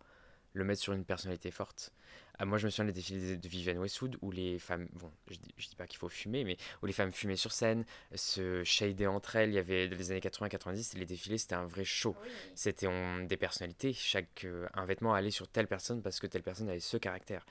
[0.53, 1.93] le mettre sur une personnalité forte.
[2.41, 5.35] Ah, moi, je me souviens des défilés de Vivienne Westwood où les femmes, bon, je
[5.35, 7.83] dis, dis pas qu'il faut fumer, mais où les femmes fumaient sur scène,
[8.15, 9.49] se shader entre elles.
[9.49, 12.15] Il y avait, dans les années 80-90, les défilés, c'était un vrai show.
[12.55, 12.87] C'était
[13.25, 13.91] des personnalités.
[13.91, 17.45] Chaque, euh, un vêtement allait sur telle personne parce que telle personne avait ce caractère.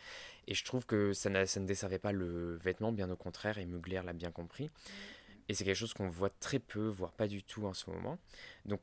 [0.47, 3.67] Et je trouve que ça, ça ne desservait pas le vêtement, bien au contraire, et
[3.67, 4.65] Mugler l'a bien compris.
[4.65, 5.18] Mm.
[5.49, 8.19] Et c'est quelque chose qu'on voit très peu, voire pas du tout en ce moment.
[8.65, 8.81] Donc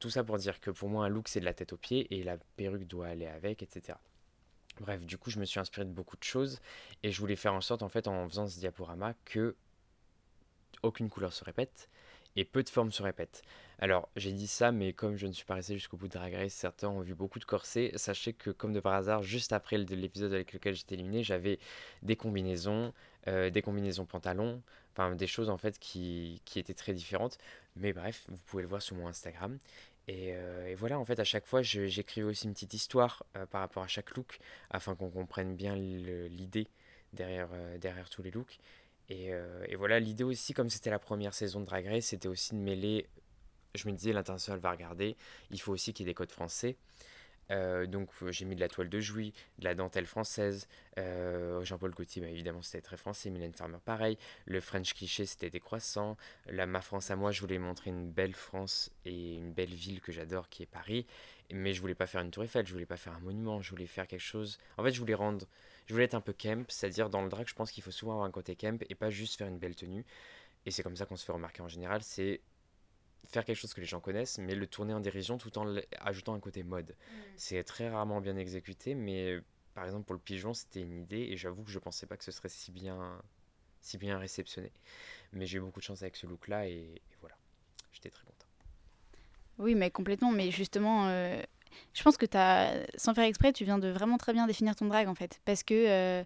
[0.00, 2.06] tout ça pour dire que pour moi un look c'est de la tête aux pieds
[2.14, 3.98] et la perruque doit aller avec, etc.
[4.80, 6.60] Bref, du coup je me suis inspiré de beaucoup de choses
[7.02, 9.56] et je voulais faire en sorte en fait en faisant ce diaporama que
[10.82, 11.88] aucune couleur se répète
[12.36, 13.42] et peu de formes se répètent.
[13.80, 16.34] Alors, j'ai dit ça, mais comme je ne suis pas resté jusqu'au bout de Drag
[16.34, 17.92] Race, certains ont vu beaucoup de corsets.
[17.96, 21.58] Sachez que, comme de par hasard, juste après l'épisode avec lequel j'étais éliminé, j'avais
[22.02, 22.92] des combinaisons,
[23.26, 24.62] euh, des combinaisons pantalons,
[24.98, 27.38] enfin des choses en fait qui, qui, étaient très différentes.
[27.76, 29.58] Mais bref, vous pouvez le voir sur mon Instagram.
[30.08, 30.34] Et,
[30.76, 34.16] voilà, en fait, à chaque fois, j'écrivais aussi une petite histoire par rapport à chaque
[34.16, 34.38] look,
[34.70, 36.66] afin qu'on comprenne bien l'idée
[37.12, 38.58] derrière, derrière tous les looks.
[39.10, 39.32] Et,
[39.66, 42.60] et voilà, l'idée aussi, comme c'était la première saison de Drag Race, c'était aussi de
[42.60, 43.06] mêler
[43.74, 45.16] je me disais, l'international va regarder,
[45.50, 46.76] il faut aussi qu'il y ait des codes français.
[47.50, 50.68] Euh, donc j'ai mis de la toile de Jouy, de la dentelle française.
[50.98, 53.30] Euh, Jean-Paul Gaultier, évidemment, c'était très français.
[53.30, 54.18] Mylène Farmer, pareil.
[54.46, 56.16] Le French cliché, c'était des croissants.
[56.46, 60.00] La Ma France à moi, je voulais montrer une belle France et une belle ville
[60.00, 61.06] que j'adore, qui est Paris.
[61.52, 63.70] Mais je voulais pas faire une tour Eiffel, je voulais pas faire un monument, je
[63.70, 64.58] voulais faire quelque chose.
[64.76, 65.46] En fait, je voulais rendre,
[65.86, 68.12] je voulais être un peu camp, c'est-à-dire dans le drag, je pense qu'il faut souvent
[68.12, 70.04] avoir un côté camp et pas juste faire une belle tenue.
[70.66, 72.02] Et c'est comme ça qu'on se fait remarquer en général.
[72.02, 72.42] C'est
[73.26, 76.34] faire quelque chose que les gens connaissent, mais le tourner en dérision tout en ajoutant
[76.34, 76.90] un côté mode.
[76.90, 77.14] Mm.
[77.36, 79.38] C'est très rarement bien exécuté, mais
[79.74, 82.24] par exemple pour le pigeon, c'était une idée et j'avoue que je pensais pas que
[82.24, 83.20] ce serait si bien,
[83.80, 84.72] si bien réceptionné.
[85.32, 87.36] Mais j'ai eu beaucoup de chance avec ce look-là et, voilà,
[87.92, 88.46] j'étais très content.
[89.58, 90.30] Oui, mais complètement.
[90.30, 91.42] Mais justement, euh,
[91.92, 94.74] je pense que tu as, sans faire exprès, tu viens de vraiment très bien définir
[94.74, 96.24] ton drag en fait, parce que euh,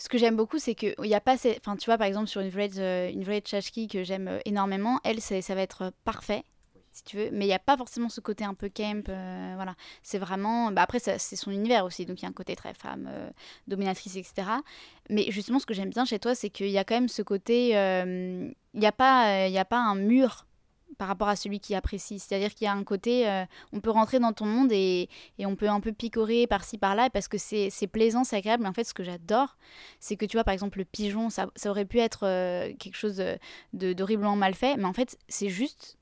[0.00, 1.36] ce que j'aime beaucoup, c'est qu'il n'y a pas.
[1.58, 4.98] Enfin, tu vois, par exemple, sur une vraie, euh, une vraie que j'aime euh, énormément,
[5.04, 6.42] elle, ça va être parfait,
[6.90, 7.28] si tu veux.
[7.32, 9.06] Mais il n'y a pas forcément ce côté un peu camp.
[9.10, 9.74] Euh, voilà.
[10.02, 10.72] C'est vraiment.
[10.72, 12.06] Bah, après, c'est son univers aussi.
[12.06, 13.10] Donc, il y a un côté très femme,
[13.68, 14.48] dominatrice, etc.
[15.10, 17.20] Mais justement, ce que j'aime bien chez toi, c'est qu'il y a quand même ce
[17.20, 17.68] côté.
[17.68, 20.46] Il n'y a, pas, a pas un mur
[20.98, 22.18] par rapport à celui qui apprécie.
[22.18, 25.08] C'est-à-dire qu'il y a un côté, euh, on peut rentrer dans ton monde et,
[25.40, 28.66] on peut un peu picorer par-ci par-là parce que c'est plaisant, c'est agréable.
[28.66, 29.56] En fait, ce que j'adore,
[29.98, 33.22] c'est que tu vois, par exemple, le pigeon, ça, aurait pu être euh, quelque chose
[33.72, 35.98] d'horriblement mal fait, mais en fait, c'est juste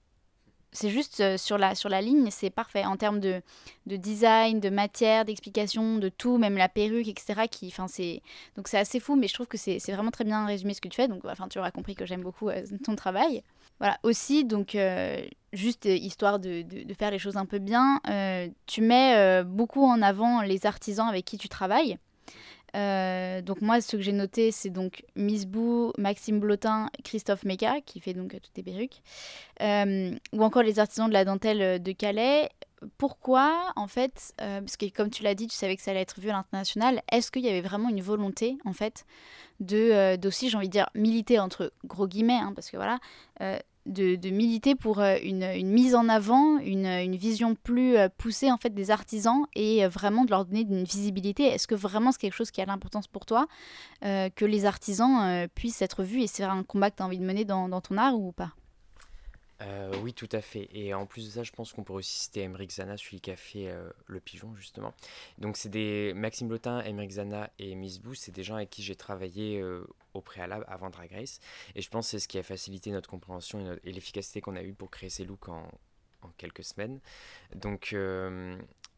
[0.72, 3.42] c'est juste euh, sur la, sur la ligne, c'est parfait en termes de,
[3.86, 7.42] de design, de matière, d'explication, de tout, même la perruque, etc.
[7.50, 8.22] Qui, c'est,
[8.56, 10.88] donc c'est assez fou, mais je trouve que c'est, vraiment très bien résumé ce que
[10.88, 11.08] tu fais.
[11.08, 12.50] Donc enfin, tu auras compris que j'aime beaucoup
[12.84, 13.42] ton travail.
[13.80, 15.20] Voilà, aussi, donc euh,
[15.52, 16.64] juste histoire de,
[16.98, 18.00] faire les choses un peu bien,
[18.66, 21.98] tu mets beaucoup en avant les artisans avec qui tu travailles.
[22.76, 27.80] Euh, donc moi, ce que j'ai noté, c'est donc Miss Bou, Maxime Blotin, Christophe Meka,
[27.80, 29.02] qui fait donc toutes les perruques,
[29.62, 32.50] euh, ou encore les artisans de la dentelle de Calais.
[32.96, 36.00] Pourquoi, en fait, euh, parce que comme tu l'as dit, tu savais que ça allait
[36.00, 39.04] être vu à l'international, est-ce qu'il y avait vraiment une volonté, en fait,
[39.60, 42.98] de d'aussi, j'ai envie de dire, militer entre gros guillemets, hein, parce que voilà,
[43.88, 48.70] de, militer pour euh, une, mise en avant, une, vision plus euh, poussée en fait
[48.70, 51.44] des artisans et euh, vraiment de leur donner une visibilité?
[51.44, 53.46] Est-ce que vraiment c'est quelque chose qui a l'importance pour toi
[54.02, 57.24] que les artisans puissent être vus et c'est un combat que tu as envie de
[57.24, 58.52] mener dans ton art ou pas?
[59.60, 60.68] Euh, oui, tout à fait.
[60.72, 63.30] Et en plus de ça, je pense qu'on pourrait aussi citer Emmerich Zana, celui qui
[63.30, 64.94] a fait euh, Le Pigeon, justement.
[65.38, 66.12] Donc, c'est des.
[66.14, 70.20] Maxime Lotin, Emmerich Zana et Miss c'est des gens avec qui j'ai travaillé euh, au
[70.20, 71.40] préalable avant Drag Race.
[71.74, 74.62] Et je pense que c'est ce qui a facilité notre compréhension et, l'efficacité qu'on a
[74.62, 75.68] eu pour créer ces looks en,
[76.22, 77.00] en quelques semaines.
[77.54, 77.94] Donc,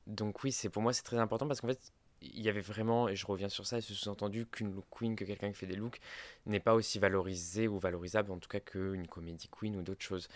[0.07, 1.93] donc oui, c'est pour moi, c'est très important parce qu'en fait,
[2.23, 5.25] il y avait vraiment, et je reviens sur ça, ce sous-entendu qu'une look queen, que
[5.25, 6.01] quelqu'un qui fait des looks,
[6.47, 10.29] n'est pas aussi valorisé ou valorisable en tout cas qu'une comédie queen ou d'autres choses.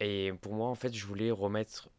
[0.00, 1.90] Et pour moi, en fait, je voulais remettre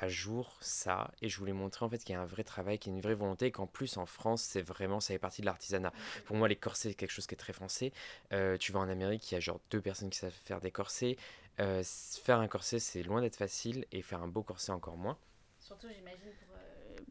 [0.00, 2.78] à jour ça et je voulais montrer en fait qu'il y a un vrai travail,
[2.78, 5.18] qu'il y a une vraie volonté et qu'en plus en France c'est vraiment ça fait
[5.18, 5.92] partie de l'artisanat.
[6.26, 7.92] Pour moi les corsets c'est quelque chose qui est très français.
[8.32, 10.70] Euh, tu vas en Amérique il y a genre deux personnes qui savent faire des
[10.70, 11.16] corsets.
[11.60, 11.82] Euh,
[12.22, 15.16] faire un corset c'est loin d'être facile et faire un beau corset encore moins.
[15.60, 16.32] Surtout j'imagine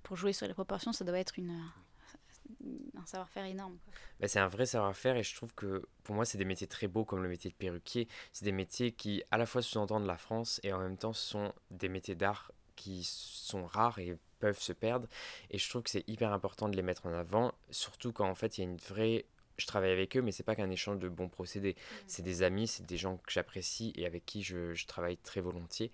[0.04, 2.68] pour jouer sur les proportions, ça doit être une, euh,
[2.98, 3.78] un savoir-faire énorme.
[4.20, 6.88] Bah, c'est un vrai savoir-faire et je trouve que pour moi, c'est des métiers très
[6.88, 8.08] beaux comme le métier de perruquier.
[8.34, 11.54] C'est des métiers qui à la fois sous-entendent la France et en même temps sont
[11.72, 15.08] des métiers d'art qui sont rares et peuvent se perdre.
[15.50, 18.36] Et je trouve que c'est hyper important de les mettre en avant, surtout quand en
[18.36, 19.26] fait il y a une vraie
[19.58, 21.74] je travaille avec eux, mais c'est pas qu'un échange de bons procédés.
[21.74, 22.04] Mmh.
[22.08, 25.40] C'est des amis, c'est des gens que j'apprécie et avec qui je, je, travaille très
[25.40, 25.94] volontiers.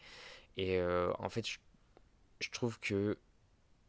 [0.58, 1.60] Et euh, en fait, je,
[2.39, 3.19] je, trouve que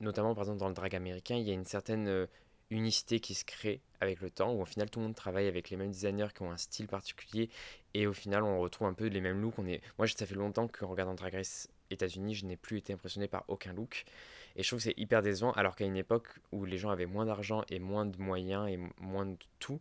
[0.02, 2.26] notamment par exemple dans le drag américain, il y a une certaine euh,
[2.70, 5.70] unicité qui se crée avec le temps, où au final tout le monde travaille avec
[5.70, 7.48] les mêmes designers qui ont un style particulier,
[7.94, 9.58] et au final on retrouve un peu les mêmes looks.
[9.58, 9.80] On est...
[9.98, 13.44] Moi ça fait longtemps qu'en regardant Drag Race États-Unis, je n'ai plus été impressionné par
[13.48, 14.04] aucun look.
[14.56, 17.06] Et je trouve que c'est hyper décevant, alors qu'à une époque où les gens avaient
[17.06, 19.80] moins d'argent et moins de moyens et moins de tout,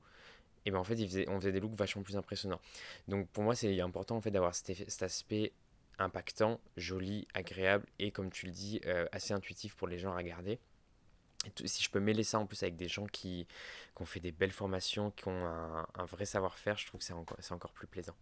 [0.65, 2.61] et ben en fait ils on faisait des looks vachement plus impressionnants.
[3.07, 5.53] Donc pour moi c'est important en fait d'avoir cet, aspect
[5.99, 10.17] impactant, joli, agréable et comme tu le dis, euh, assez intuitif pour les gens à
[10.17, 10.59] regarder.
[11.65, 13.47] Si je peux mêler ça en plus avec des gens qui,
[13.99, 17.73] ont fait des belles formations, qui ont un, vrai savoir-faire, je trouve que c'est encore
[17.73, 18.15] plus plaisant.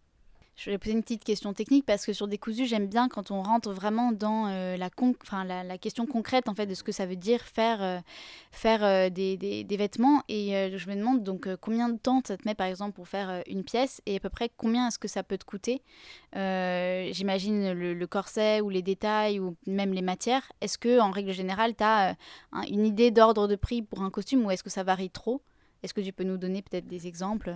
[0.56, 3.42] Je vais poser une petite question technique parce que sur Décousu, j'aime bien quand on
[3.42, 7.40] rentre vraiment dans euh, la, question concrète en fait de ce que ça veut dire
[7.40, 7.98] faire, euh,
[8.50, 10.22] faire euh, des, des, vêtements.
[10.28, 13.42] Et je me demande donc combien de temps ça te met par exemple pour faire
[13.46, 15.80] une pièce et à peu près combien est-ce que ça peut te coûter?
[16.34, 20.52] J'imagine le, corset ou les détails ou même les matières.
[20.60, 22.16] Est-ce que en règle générale, tu as
[22.68, 25.40] une idée d'ordre de prix pour un costume ou est-ce que ça varie trop?
[25.82, 27.54] Est-ce que tu peux nous donner peut-être des exemples?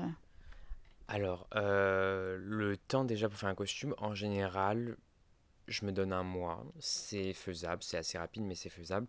[1.09, 4.97] Alors, euh, le temps déjà pour faire un costume, en général,
[5.69, 6.65] je me donne un mois.
[6.81, 9.07] C'est faisable, c'est assez rapide, mais c'est faisable.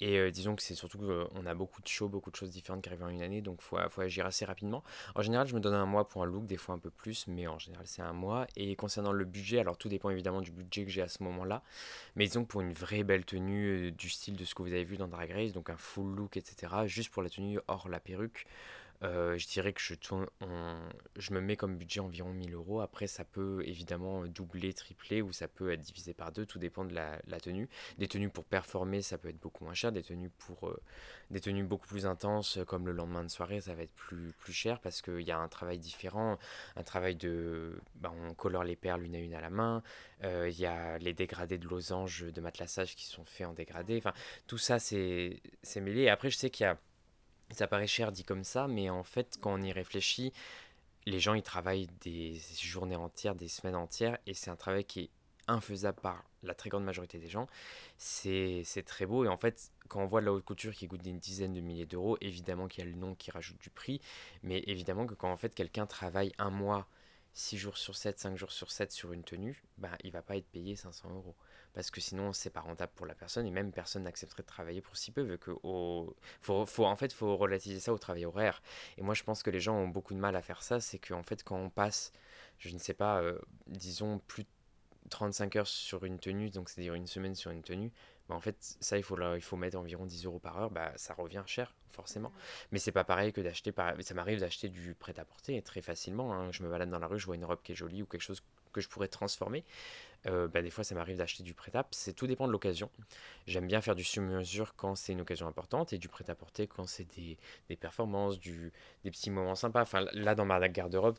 [0.00, 2.82] Et euh, disons que c'est surtout qu'on a beaucoup de shows, beaucoup de choses différentes
[2.82, 4.82] qui arrivent en une année, donc il faut, agir assez rapidement.
[5.14, 7.26] En général, je me donne un mois pour un look, des fois un peu plus,
[7.28, 8.46] mais en général, c'est un mois.
[8.56, 11.62] Et concernant le budget, alors tout dépend évidemment du budget que j'ai à ce moment-là,
[12.16, 14.72] mais disons que pour une vraie belle tenue, euh, du style de ce que vous
[14.72, 17.88] avez vu dans Drag Race, donc un full look, etc., juste pour la tenue hors
[17.88, 18.46] la perruque,
[19.04, 22.80] euh, je dirais que je, me mets comme budget environ 1000 euros.
[22.80, 26.46] Après, ça peut évidemment doubler, tripler ou ça peut être divisé par deux.
[26.46, 27.68] Tout dépend de la, tenue.
[27.98, 29.92] Des tenues pour performer, ça peut être beaucoup moins cher.
[29.92, 30.80] Des tenues pour euh,
[31.30, 34.52] des tenues beaucoup plus intenses, comme le lendemain de soirée, ça va être plus, plus
[34.52, 36.38] cher parce qu'il y a un travail différent.
[36.76, 37.78] Un travail de.
[37.96, 39.82] Bah, on colore les perles une à une à la main.
[40.22, 43.98] Euh, il y a les dégradés de losanges de matelassage qui sont faits en dégradé.
[43.98, 44.14] Enfin,
[44.46, 45.40] tout ça, c'est
[45.76, 46.08] mêlé.
[46.08, 46.78] Après, je sais qu'il y a
[47.50, 50.32] ça paraît cher dit comme ça, mais en fait, quand on y réfléchit,
[51.06, 55.00] les gens, ils travaillent des journées entières, des semaines entières, et c'est un travail qui
[55.00, 55.10] est
[55.46, 57.46] infaisable par la très grande majorité des gens.
[57.98, 61.02] C'est très beau, et en fait, quand on voit de la haute couture qui coûte
[61.04, 64.00] une dizaine de milliers d'euros, évidemment qu'il y a le nom qui rajoute du prix,
[64.42, 66.88] mais évidemment que quand en fait quelqu'un travaille un mois,
[67.34, 70.36] 6 jours sur 7, 5 jours sur 7 sur une tenue, bah, il va pas
[70.36, 71.34] être payé 500 euros.
[71.72, 74.80] Parce que sinon c'est pas rentable pour la personne et même personne n'accepterait de travailler
[74.80, 76.14] pour si peu vu que au...
[76.40, 78.62] faut, faut, en fait faut relativiser ça au travail horaire.
[78.96, 80.98] Et moi je pense que les gens ont beaucoup de mal à faire ça c'est
[81.00, 82.12] qu'en fait quand on passe
[82.58, 84.48] je ne sais pas euh, disons plus de
[85.10, 87.90] 35 heures sur une tenue donc c'est à dire une semaine sur une tenue
[88.28, 90.92] bah en fait ça il faut il faut mettre environ 10 euros par heure bah
[90.96, 92.32] ça revient cher forcément
[92.72, 93.94] mais c'est pas pareil que d'acheter par...
[94.02, 96.50] ça m'arrive d'acheter du prêt à porter très facilement hein.
[96.50, 98.22] je me balade dans la rue je vois une robe qui est jolie ou quelque
[98.22, 99.64] chose que je pourrais transformer
[100.26, 101.96] euh, bah, des fois, ça m'arrive d'acheter du prêt-à-porter.
[101.96, 102.90] C'est tout dépend de l'occasion.
[103.46, 107.04] J'aime bien faire du sur-mesure quand c'est une occasion importante et du prêt-à-porter quand c'est
[107.16, 107.36] des,
[107.68, 108.72] des, performances, du,
[109.04, 109.82] des petits moments sympas.
[109.82, 111.16] Enfin, là, dans ma garde-robe,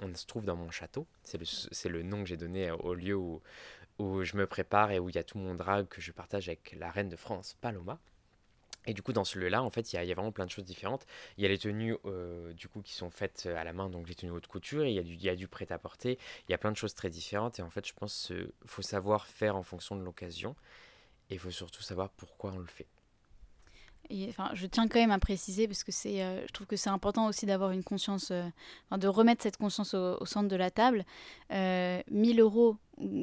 [0.00, 1.06] on se trouve dans mon château.
[1.22, 3.40] C'est le, le, nom que j'ai donné au lieu où,
[3.98, 6.48] où je me prépare et où il y a tout mon drag que je partage
[6.48, 7.98] avec la reine de France, Paloma.
[8.86, 10.64] Et du coup, dans ce lieu-là, en fait, il y, a vraiment plein de choses
[10.64, 11.06] différentes.
[11.38, 14.08] Il y a les tenues, euh, du coup, qui sont faites à la main, donc
[14.08, 14.84] les tenues haute couture.
[14.84, 16.18] il y a du prêt-à-porter.
[16.48, 17.58] Il y a plein de choses très différentes.
[17.58, 20.54] Et en fait, je pense qu'il faut savoir faire en fonction de l'occasion.
[21.30, 22.86] Et il faut surtout savoir pourquoi on le fait
[24.28, 26.90] enfin, je tiens quand même à préciser parce que c'est, euh, je trouve que c'est
[26.90, 28.48] important aussi d'avoir une conscience, euh,
[28.96, 31.04] de remettre cette conscience au, centre de la table.
[31.52, 32.76] Euh, 1000 euros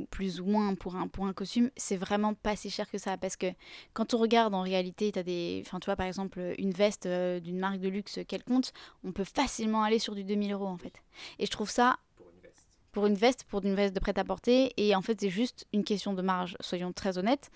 [0.09, 3.17] plus ou moins pour un, pour un costume, c'est vraiment pas si cher que ça
[3.17, 3.47] parce que
[3.93, 7.05] quand on regarde en réalité, tu as des, enfin tu vois par exemple une veste
[7.05, 8.67] euh, d'une marque de luxe quelconque,
[9.03, 10.93] on peut facilement aller sur du 2000 euros en fait.
[11.39, 11.97] Et je trouve ça
[12.91, 14.73] pour une veste, pour une veste de prêt-à-porter.
[14.77, 17.49] Et en fait, c'est juste une question de marge, soyons très honnêtes.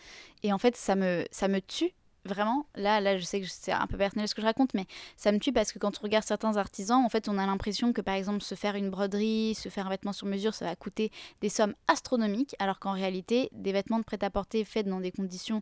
[0.43, 1.93] Et en fait, ça me, ça me tue
[2.25, 4.85] vraiment, là, là, je sais que c'est un peu personnel ce que je raconte, mais
[5.17, 7.93] ça me tue parce que quand on regarde certains artisans, en fait, on a l'impression
[7.93, 10.75] que par exemple, se faire une broderie, se faire un vêtement sur mesure, ça va
[10.75, 11.11] coûter
[11.41, 15.61] des sommes astronomiques, alors qu'en réalité, des vêtements de prêt-à-porter faits dans des conditions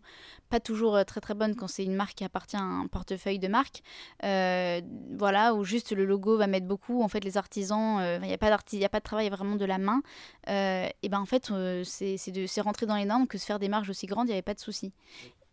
[0.49, 3.39] pas toujours euh, très très bonnes quand c'est une marque qui appartient à un portefeuille
[3.39, 3.81] de marque,
[4.23, 4.81] euh,
[5.17, 7.01] voilà, où juste le logo va mettre beaucoup.
[7.01, 9.55] En fait, les artisans, euh, il n'y a pas il a pas de travail vraiment
[9.55, 10.01] de la main.
[10.47, 11.51] et ben en fait,
[11.83, 14.41] c'est rentrer dans les normes que se faire des marges aussi grandes, il n'y avait
[14.41, 14.93] pas de souci.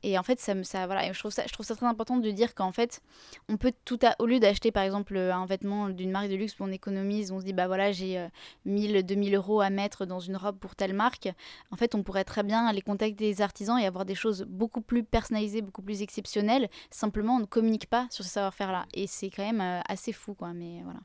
[0.02, 2.30] Et en fait, ça, ça, voilà, je, trouve ça, je trouve ça très important de
[2.30, 3.00] dire qu'en fait,
[3.48, 6.54] on peut tout à, au lieu d'acheter par exemple un vêtement d'une marque de luxe
[6.60, 8.28] on économise, on se dit bah voilà, j'ai
[8.64, 11.28] 1000, 2000 euros à mettre dans une robe pour telle marque.
[11.70, 14.80] En fait, on pourrait très bien aller contacter des artisans et avoir des choses beaucoup
[14.80, 16.68] plus personnalisées, beaucoup plus exceptionnelles.
[16.90, 18.86] Simplement, on ne communique pas sur ce savoir-faire-là.
[18.94, 20.52] Et c'est quand même euh, assez fou, quoi.
[20.52, 21.00] Mais voilà.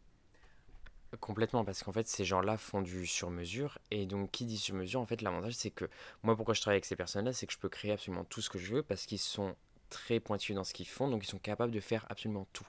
[1.20, 3.78] Complètement, parce qu'en fait, ces gens-là font du sur-mesure.
[3.92, 5.86] Et donc, qui dit sur-mesure, en fait, l'avantage, c'est que
[6.24, 8.50] moi, pourquoi je travaille avec ces personnes-là, c'est que je peux créer absolument tout ce
[8.50, 9.56] que je veux, parce qu'ils sont
[9.96, 12.68] très pointus dans ce qu'ils font, donc ils sont capables de faire absolument tout.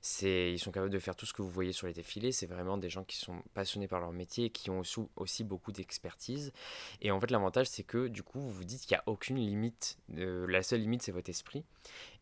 [0.00, 2.30] C'est, ils sont capables de faire tout ce que vous voyez sur les défilés.
[2.30, 5.42] C'est vraiment des gens qui sont passionnés par leur métier et qui ont aussi, aussi
[5.42, 6.52] beaucoup d'expertise.
[7.00, 9.38] Et en fait, l'avantage, c'est que du coup, vous vous dites qu'il n'y a aucune
[9.38, 9.98] limite.
[10.16, 11.64] Euh, la seule limite, c'est votre esprit.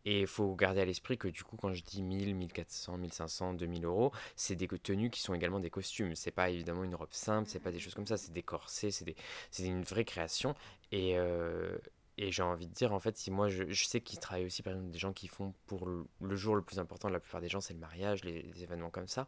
[0.05, 3.53] Et il faut garder à l'esprit que du coup, quand je dis 1000, 1400, 1500,
[3.53, 6.15] 2000 euros, c'est des tenues qui sont également des costumes.
[6.15, 8.89] C'est pas évidemment une robe simple, c'est pas des choses comme ça, c'est des corsets,
[8.89, 9.15] c'est, des,
[9.51, 10.55] c'est une vraie création.
[10.91, 11.77] Et, euh,
[12.19, 14.73] et j'ai envie de dire, en fait, si moi, je, sais qu'il travaille aussi, par
[14.73, 17.49] exemple, des gens qui font pour le, jour le plus important de la plupart des
[17.49, 19.27] gens, c'est le mariage, les, événements comme ça,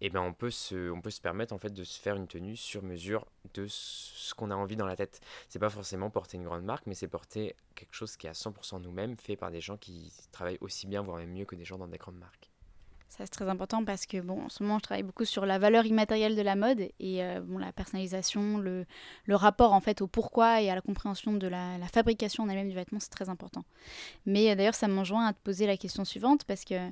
[0.00, 2.14] et eh ben on peut, se, on peut se permettre, en fait, de se faire
[2.14, 5.20] une tenue sur mesure de ce qu'on a envie dans la tête.
[5.48, 8.34] C'est pas forcément porter une grande marque, mais c'est porter quelque chose qui est à
[8.34, 11.64] 100% nous-mêmes, fait par des gens qui travaillent aussi bien, voire même mieux que des
[11.64, 12.49] gens dans des grandes marques.
[13.10, 15.58] Ça, c'est très important parce que, bon, en ce moment, je travaille beaucoup sur la
[15.58, 18.86] valeur immatérielle de la mode et euh, bon, la personnalisation, le,
[19.24, 22.68] le, rapport en fait au pourquoi et à la compréhension de la, fabrication en elle-même
[22.68, 23.64] du vêtement, c'est très important.
[24.26, 26.88] Mais euh, d'ailleurs, ça m'enjoint à te poser la question suivante parce que,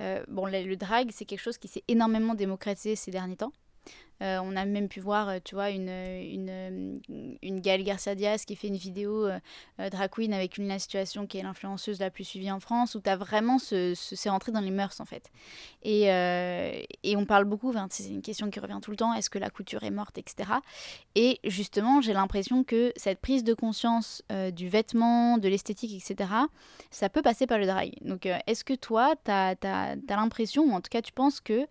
[0.00, 3.52] euh, bon, le, le drag, c'est quelque chose qui s'est énormément démocratisé ces derniers temps.
[4.22, 7.00] Euh, on a même pu voir, euh, tu vois, une, une,
[7.42, 9.38] une Gaëlle Garcia Diaz qui fait une vidéo euh,
[9.90, 13.00] drag queen avec une la situation qui est l'influenceuse la plus suivie en France, où
[13.00, 15.30] tu as vraiment ce, c'est rentré dans les mœurs en fait.
[15.82, 16.02] Et,
[17.02, 19.50] et on parle beaucoup, c'est une question qui revient tout le temps, est-ce que la
[19.50, 20.50] couture est morte, etc.
[21.14, 24.22] Et justement, j'ai l'impression que cette prise de conscience
[24.52, 26.30] du vêtement, de l'esthétique, etc.,
[26.90, 27.94] ça peut passer par le drag.
[28.02, 31.66] Donc, est-ce que toi, tu as, l'impression, ou en tout cas, tu penses que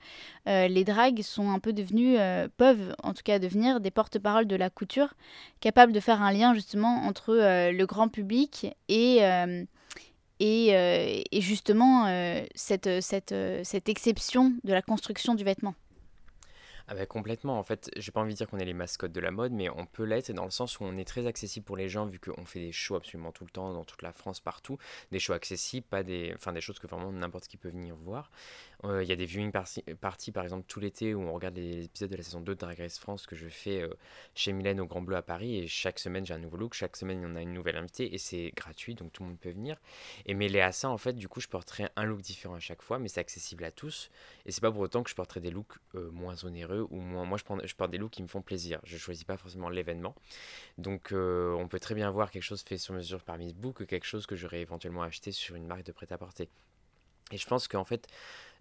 [0.46, 4.56] les drags sont un peu devenus euh, peuvent en tout cas devenir des porte-parole de
[4.56, 5.14] la couture,
[5.60, 9.64] capables de faire un lien justement entre euh, le grand public et, euh,
[10.40, 12.06] et, justement
[12.56, 15.76] cette, cette, cette exception de la construction du vêtement.
[16.92, 19.20] Ah bah complètement, en fait, j'ai pas envie de dire qu'on est les mascottes de
[19.20, 21.78] la mode, mais on peut l'être dans le sens où on est très accessible pour
[21.78, 24.40] les gens, vu qu'on fait des shows absolument tout le temps, dans toute la France,
[24.40, 24.80] partout,
[25.12, 28.32] des shows accessibles, pas des, enfin, des choses que vraiment n'importe qui peut venir voir.
[28.86, 31.86] Euh, il y a des viewing parties, par exemple, tout l'été où on regarde les
[31.86, 33.94] épisodes de la saison 2 de Drag Race France que je fais euh,
[34.36, 35.58] chez Mylène au Grand Bleu à Paris.
[35.58, 36.74] Et chaque semaine, j'ai un nouveau look.
[36.74, 38.14] Chaque semaine, il y en a une nouvelle invitée.
[38.14, 39.78] Et c'est gratuit, donc tout le monde peut venir.
[40.26, 42.82] Et mêlé à ça, en fait, du coup, je porterai un look différent à chaque
[42.82, 44.10] fois, mais c'est accessible à tous.
[44.46, 47.26] Et c'est pas pour autant que je porterai des looks euh, moins onéreux ou moins.
[47.26, 48.80] Moi, je, porte des looks qui me font plaisir.
[48.86, 50.16] Je choisis pas forcément l'événement.
[50.78, 53.84] Donc, on peut très bien voir quelque chose fait sur mesure par Miss Book que
[53.84, 56.50] quelque chose que j'aurais éventuellement acheté sur une marque de prêt-à-porter.
[57.32, 58.08] Et je pense qu'en fait,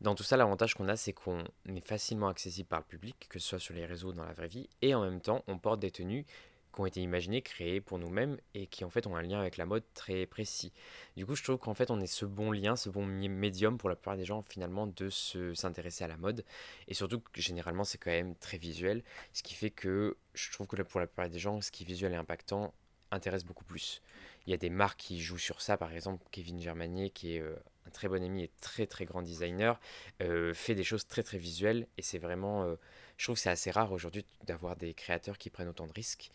[0.00, 3.38] dans tout ça, l'avantage qu'on a, c'est qu'on est facilement accessible par le public, que
[3.38, 5.58] ce soit sur les réseaux ou dans la vraie vie, et en même temps, on
[5.58, 6.26] porte des tenues
[6.72, 9.56] qui ont été imaginées, créées pour nous-mêmes, et qui en fait ont un lien avec
[9.56, 10.72] la mode très précis.
[11.16, 13.88] Du coup, je trouve qu'en fait, on est ce bon lien, ce bon médium pour
[13.88, 16.44] la plupart des gens, finalement, de s'intéresser à la mode.
[16.86, 19.02] Et surtout, que généralement, c'est quand même très visuel,
[19.32, 21.86] ce qui fait que je trouve que pour la plupart des gens, ce qui est
[21.86, 22.74] visuel et impactant
[23.10, 24.02] intéresse beaucoup plus.
[24.48, 27.40] Il y a des marques qui jouent sur ça, par exemple, Kevin Germanier, qui est...
[27.40, 27.54] Euh,
[27.86, 29.80] un très bon ami et très très grand designer,
[30.20, 32.74] euh, fait des choses très très visuelles et c'est vraiment, euh,
[33.16, 36.30] je trouve que c'est assez rare aujourd'hui d'avoir des créateurs qui prennent autant de risques.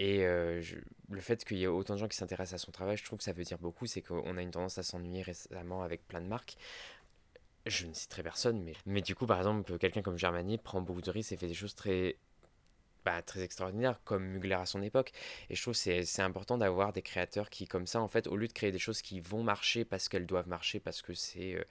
[0.00, 3.04] Et le fait qu'il y ait autant de gens qui s'intéressent à son travail, je
[3.04, 6.06] trouve que ça veut dire beaucoup, c'est qu'on a une tendance à s'ennuyer récemment avec
[6.08, 6.56] plein de marques.
[7.66, 11.02] Je ne citerai personne, mais, mais du coup, par exemple, quelqu'un comme Germany prend beaucoup
[11.02, 12.16] de risques et fait des choses très
[13.22, 15.12] très extraordinaire, comme Mugler à son époque.
[15.50, 18.36] Et je trouve que c'est important d'avoir des créateurs qui, comme ça, en fait, au
[18.36, 21.54] lieu de créer des choses qui vont marcher parce qu'elles doivent marcher, parce que c'est,
[21.54, 21.64] euh,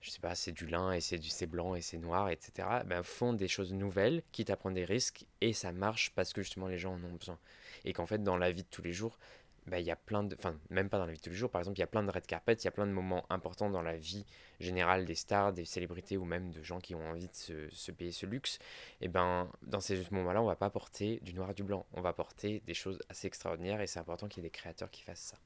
[0.00, 2.68] je sais pas, c'est du lin et c'est du c'est blanc et c'est noir, etc.,
[2.86, 6.42] ben, font des choses nouvelles, quitte à prendre des risques, et ça marche parce que
[6.42, 7.38] justement les gens en ont besoin.
[7.84, 9.18] Et qu'en fait, dans la vie de tous les jours,
[9.66, 10.34] bah, il y a plein de.
[10.36, 11.88] Enfin, même pas dans la vie de tous les jours, par exemple, il y a
[11.88, 14.24] plein de red carpet, il y a plein de moments importants dans la vie
[14.60, 18.12] générale des stars, des célébrités ou même de gens qui ont envie de se, payer
[18.12, 18.58] ce luxe.
[19.00, 22.00] Et ben, dans ces moments-là, on va pas porter du noir et du blanc, on
[22.00, 25.02] va porter des choses assez extraordinaires et c'est important qu'il y ait des créateurs qui
[25.02, 25.36] fassent ça.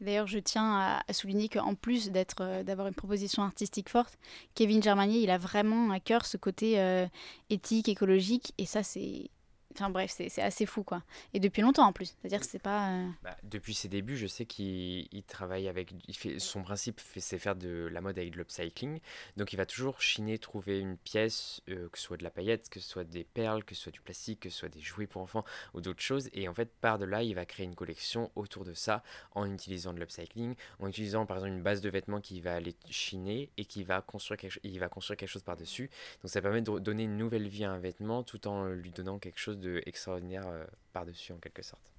[0.00, 4.18] D'ailleurs, je tiens à, souligner qu'en plus d'être, euh, d'avoir une proposition artistique forte,
[4.54, 7.06] Kevin Germanier, il a vraiment à cœur ce côté euh,
[7.50, 9.30] éthique, écologique, et ça, c'est
[9.74, 11.02] Enfin bref, c'est assez fou quoi.
[11.34, 12.14] Et depuis longtemps en plus.
[12.20, 12.90] C'est-à-dire c'est pas.
[12.90, 15.92] Euh, bah, depuis ses débuts, je sais qu'il travaille avec.
[16.08, 19.00] Il fait, son principe, c'est faire de la mode avec de l'upcycling.
[19.36, 22.68] Donc il va toujours chiner, trouver une pièce, euh, que ce soit de la paillette,
[22.68, 25.06] que ce soit des perles, que ce soit du plastique, que ce soit des jouets
[25.06, 26.28] pour enfants ou d'autres choses.
[26.32, 29.02] Et en fait, par de là, il va créer une collection autour de ça
[29.34, 32.74] en utilisant de l'upcycling, en utilisant par exemple une base de vêtements qu'il va aller
[32.90, 35.90] chiner et qui va construire quelque, va construire quelque chose par-dessus.
[36.22, 39.18] Donc ça permet de donner une nouvelle vie à un vêtement tout en lui donnant
[39.18, 41.92] quelque chose extraordinaire euh, par-dessus en quelque sorte.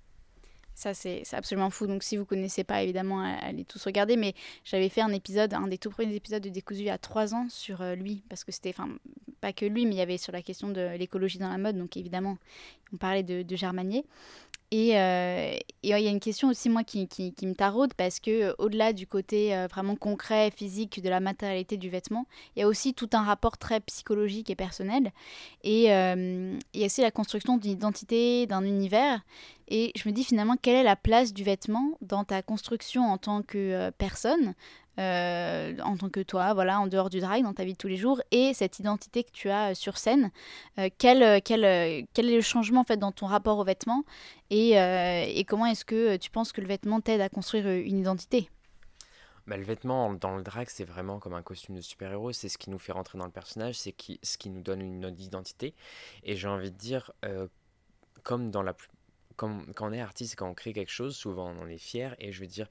[0.75, 1.85] Ça, c'est absolument fou.
[1.85, 4.17] Donc, si vous connaissez pas, évidemment, allez tous regarder.
[4.17, 7.47] Mais j'avais fait un épisode, un des tout premiers épisodes de Décousu a trois ans
[7.47, 8.23] sur euh, lui.
[8.27, 8.89] Parce que c'était, enfin,
[9.39, 11.77] pas que lui, mais il y avait sur la question de l'écologie dans la mode.
[11.77, 12.37] Donc, évidemment,
[12.93, 14.05] on parlait de, Germanier.
[14.71, 17.07] Et euh, il y a une question aussi, moi, qui,
[17.43, 21.89] me taraude, parce que au-delà du côté euh, vraiment concret, physique, de la matérialité du
[21.89, 22.25] vêtement,
[22.55, 25.11] il y a aussi tout un rapport très psychologique et personnel.
[25.63, 29.21] Et euh, il y a aussi la construction d'une identité, d'un univers.
[29.67, 33.19] Et je me dis finalement, quelle est la place du vêtement dans ta construction en
[33.19, 34.55] tant que personne?
[34.99, 37.87] Euh, en tant que toi, voilà, en dehors du drag, dans ta vie de tous
[37.87, 40.31] les jours, et cette identité que tu as euh, sur scène.
[40.77, 44.03] Euh, quel, quel, quel, est le changement en fait dans ton rapport aux vêtements
[44.49, 48.49] et, et comment est-ce que tu penses que le vêtement t'aide à construire une identité?
[49.47, 52.33] Bah, le vêtement dans le drag, c'est vraiment comme un costume de super-héros.
[52.33, 54.81] C'est ce qui nous fait rentrer dans le personnage, c'est qui, ce qui nous donne
[54.81, 55.73] une autre identité.
[56.23, 57.11] Et j'ai envie de dire,
[58.23, 58.75] comme dans la
[59.35, 62.15] comme quand on est artiste, quand on crée quelque chose, souvent on est fier.
[62.19, 62.67] Et je veux dire,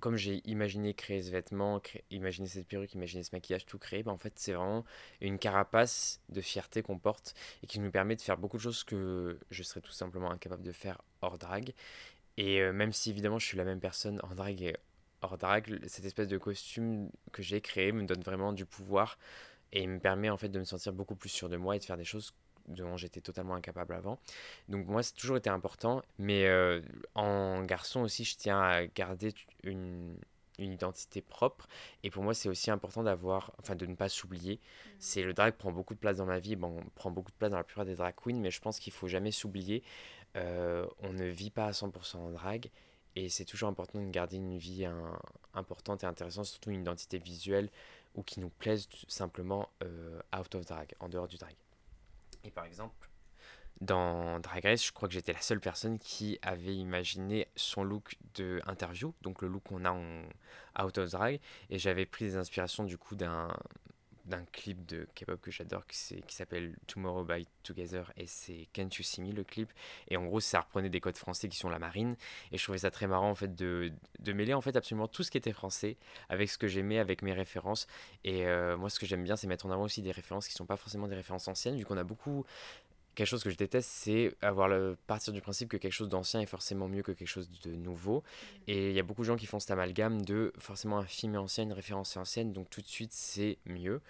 [0.00, 1.80] comme j'ai imaginé créer ce vêtement,
[2.10, 4.84] imaginer cette perruque, imaginer ce maquillage, tout créer, ben en fait c'est vraiment
[5.20, 8.84] une carapace de fierté qu'on porte et qui nous permet de faire beaucoup de choses
[8.84, 11.72] que je serais tout simplement incapable de faire hors drag.
[12.36, 14.76] Et euh, même si évidemment je suis la même personne en drag et
[15.22, 19.18] hors drag, cette espèce de costume que j'ai créé me donne vraiment du pouvoir
[19.72, 21.84] et me permet en fait de me sentir beaucoup plus sûr de moi et de
[21.84, 22.34] faire des choses
[22.68, 24.18] dont j'étais totalement incapable avant.
[24.68, 26.02] Donc moi, c'est toujours été important.
[26.18, 26.80] Mais euh,
[27.14, 30.16] en garçon aussi, je tiens à garder une,
[30.58, 31.68] une identité propre.
[32.02, 34.56] Et pour moi, c'est aussi important d'avoir, enfin, de ne pas s'oublier.
[34.56, 34.88] Mm.
[34.98, 36.56] C'est le drag prend beaucoup de place dans ma vie.
[36.56, 38.78] Bon, on prend beaucoup de place dans la plupart des drag queens, mais je pense
[38.78, 39.82] qu'il faut jamais s'oublier.
[40.36, 42.70] Euh, on ne vit pas à 100% en drag.
[43.16, 44.84] Et c'est toujours important de garder une vie
[45.54, 47.70] importante et intéressante, surtout une identité visuelle
[48.14, 51.54] ou qui nous plaise simplement euh, out of drag, en dehors du drag.
[52.44, 53.08] Et par exemple,
[53.80, 58.16] dans Drag Race, je crois que j'étais la seule personne qui avait imaginé son look
[58.34, 60.22] de interview, donc le look qu'on a en
[60.82, 61.40] out of drag,
[61.70, 63.48] et j'avais pris des inspirations du coup d'un
[64.24, 65.96] d'un clip de K-pop que j'adore qui,
[66.28, 69.70] s'appelle Tomorrow by Together et c'est Can't You See Me le clip.
[70.08, 72.16] Et en gros ça reprenait des codes français qui sont la marine.
[72.52, 75.22] Et je trouvais ça très marrant en fait de, de mêler en fait absolument tout
[75.22, 75.96] ce qui était français
[76.28, 77.86] avec ce que j'aimais avec mes références.
[78.24, 80.54] Et euh, moi ce que j'aime bien c'est mettre en avant aussi des références qui
[80.54, 82.44] sont pas forcément des références anciennes vu qu'on a beaucoup
[83.14, 86.40] quelque chose que je déteste, c'est avoir le partir du principe que quelque chose d'ancien
[86.40, 88.20] est forcément mieux que quelque chose de nouveau.
[88.20, 88.56] Mm.
[88.68, 91.34] Et il y a beaucoup de gens qui font cet amalgame de forcément un film
[91.34, 94.00] est ancien, une référence est ancienne, donc tout de suite c'est mieux.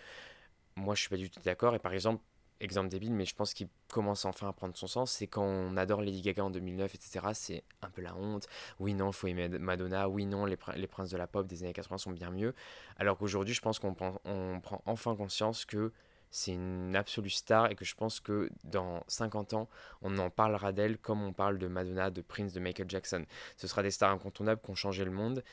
[0.77, 1.75] Moi je suis pas du tout d'accord.
[1.75, 2.23] Et par exemple,
[2.61, 5.77] exemple débile, mais je pense qu'il commence enfin à prendre son sens, c'est quand on
[5.77, 7.27] adore Lady Gaga en 2009, etc.
[7.35, 8.49] C'est un peu la honte.
[8.79, 10.09] Oui, non, il faut aimer Madonna.
[10.09, 12.55] Oui, non, les, les, princes de la pop des années 80 sont bien mieux.
[12.97, 15.93] Alors qu'aujourd'hui, je pense qu'on prend, on prend enfin conscience que
[16.37, 19.69] c'est une absolue star et que je pense que dans 50 ans,
[20.03, 23.25] on en parlera d'elle comme on parle de Madonna, de Prince, de Michael Jackson.
[23.57, 25.45] Ce sera des stars incontournables qui ont changé le monde.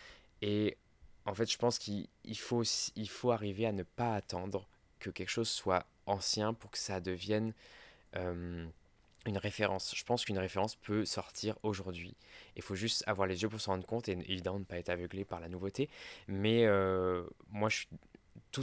[0.41, 0.79] Et
[1.27, 2.63] en fait, je pense qu'il faut,
[2.95, 4.67] il faut arriver à ne pas attendre
[4.97, 7.53] que quelque chose soit ancien pour que ça devienne
[8.15, 8.65] euh,
[9.27, 9.93] une référence.
[9.95, 12.15] Je pense qu'une référence peut sortir aujourd'hui.
[12.55, 14.89] Il faut juste avoir les yeux pour s'en rendre compte et évidemment ne pas être
[14.89, 15.91] aveuglé par la nouveauté.
[16.27, 17.85] Mais euh, moi, je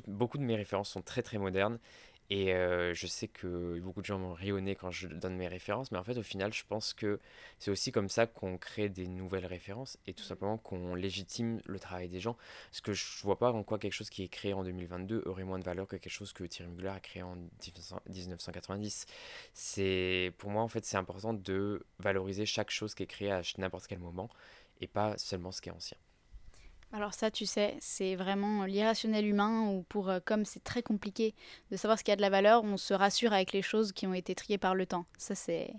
[0.07, 1.79] beaucoup de mes références sont très très modernes
[2.31, 5.91] et euh, je sais que beaucoup de gens m'ont rionné quand je donne mes références,
[5.91, 7.21] mais en fait, au final, je pense que
[7.59, 11.79] c'est aussi comme ça qu'on crée des nouvelles références et tout simplement qu'on légitime le
[11.79, 12.37] travail des gens.
[12.71, 15.45] Parce que je vois pas en quoi quelque chose qui est créé en 2022 aurait
[15.45, 17.37] moins de valeur que quelque chose que Thierry Mugler a créé en
[18.09, 19.07] 1990.
[19.55, 23.41] C'est, pour moi, en fait, c'est important de valoriser chaque chose qui est créée à
[23.57, 24.29] n'importe quel moment
[24.81, 25.97] et pas seulement ce qui est ancien.
[26.93, 31.35] Alors ça, tu sais, c'est vraiment l'irrationnel humain où pour euh, comme c'est très compliqué
[31.71, 34.07] de savoir ce qui a de la valeur, on se rassure avec les choses qui
[34.07, 35.05] ont été triées par le temps.
[35.19, 35.75] Ça c'est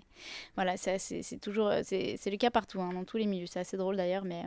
[0.54, 3.46] voilà, c'est toujours euh, c'est le cas partout hein, dans tous les milieux.
[3.46, 4.44] C'est assez drôle d'ailleurs, mais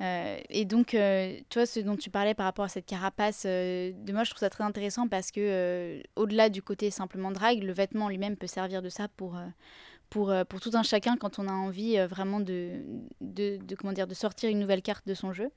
[0.00, 4.24] euh, et donc, vois, ce dont tu parlais par rapport à cette carapace, de moi,
[4.24, 8.36] je trouve ça très intéressant parce que, au-delà du côté simplement drague, le vêtement lui-même
[8.38, 9.36] peut servir de ça pour,
[10.10, 12.82] pour, euh, pour tout un chacun quand on a envie euh, vraiment de,
[13.20, 15.50] de, comment dire, de sortir une nouvelle carte de son jeu.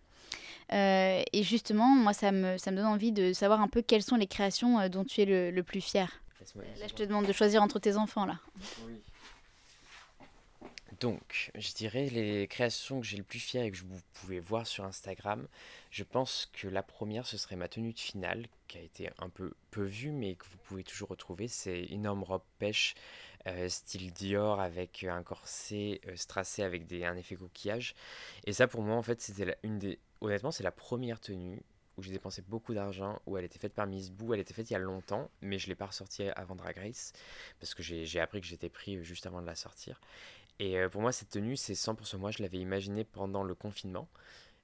[0.72, 4.04] Euh, et justement, moi, ça me, ça me donne envie de savoir un peu quelles
[4.04, 6.22] sont les créations dont tu es le, le plus fier.
[6.56, 8.39] Là, je te demande de choisir entre tes enfants, là.
[8.86, 9.01] Oui.
[10.99, 14.66] Donc, je dirais les créations que j'ai le plus fier et que vous pouvez voir
[14.66, 15.47] sur Instagram.
[15.89, 19.30] Je pense que la première, ce serait ma tenue de finale, qui a été un
[19.30, 21.47] peu peu vue, mais que vous pouvez toujours retrouver.
[21.47, 22.95] C'est énorme robe pêche
[23.48, 27.96] euh, style Dior avec un corset euh, strassé avec des, un effet coquillage.
[28.46, 30.00] Et ça, pour moi, en fait, c'était une des.
[30.22, 31.62] Honnêtement, c'est la première tenue
[31.98, 34.34] où j'ai dépensé beaucoup d'argent, où elle était faite par Miss Boo.
[34.34, 36.78] Elle était faite il y a longtemps, mais je ne l'ai pas ressortie avant Drag
[36.78, 37.14] Race
[37.60, 40.00] parce que j'ai appris que j'étais pris euh, juste avant de la sortir.
[40.60, 42.30] Et pour moi, cette tenue, c'est 100% moi.
[42.30, 44.08] Je l'avais imaginée pendant le confinement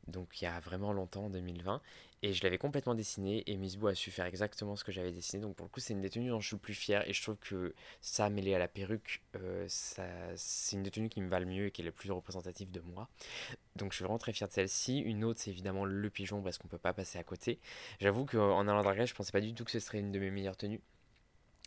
[0.10, 1.82] donc il y a vraiment longtemps, en 2020.
[2.22, 5.12] Et je l'avais complètement dessiné et Miss Boo a su faire exactement ce que j'avais
[5.12, 5.42] dessiné.
[5.42, 7.14] Donc pour le coup, c'est une des tenues dont je suis le plus fier et
[7.14, 11.30] je trouve que ça, mêlé à la perruque, euh, c'est une des tenues qui me
[11.30, 13.08] va le mieux et qui est le plus représentative de moi.
[13.78, 15.00] Donc je suis vraiment très fier de celle-ci.
[15.00, 17.60] Une autre, c'est évidemment le pigeon parce qu'on peut pas passer à côté.
[18.02, 20.32] J'avoue qu'en allant draguer, je pensais pas du tout que ce serait une de mes
[20.32, 20.82] meilleures tenues.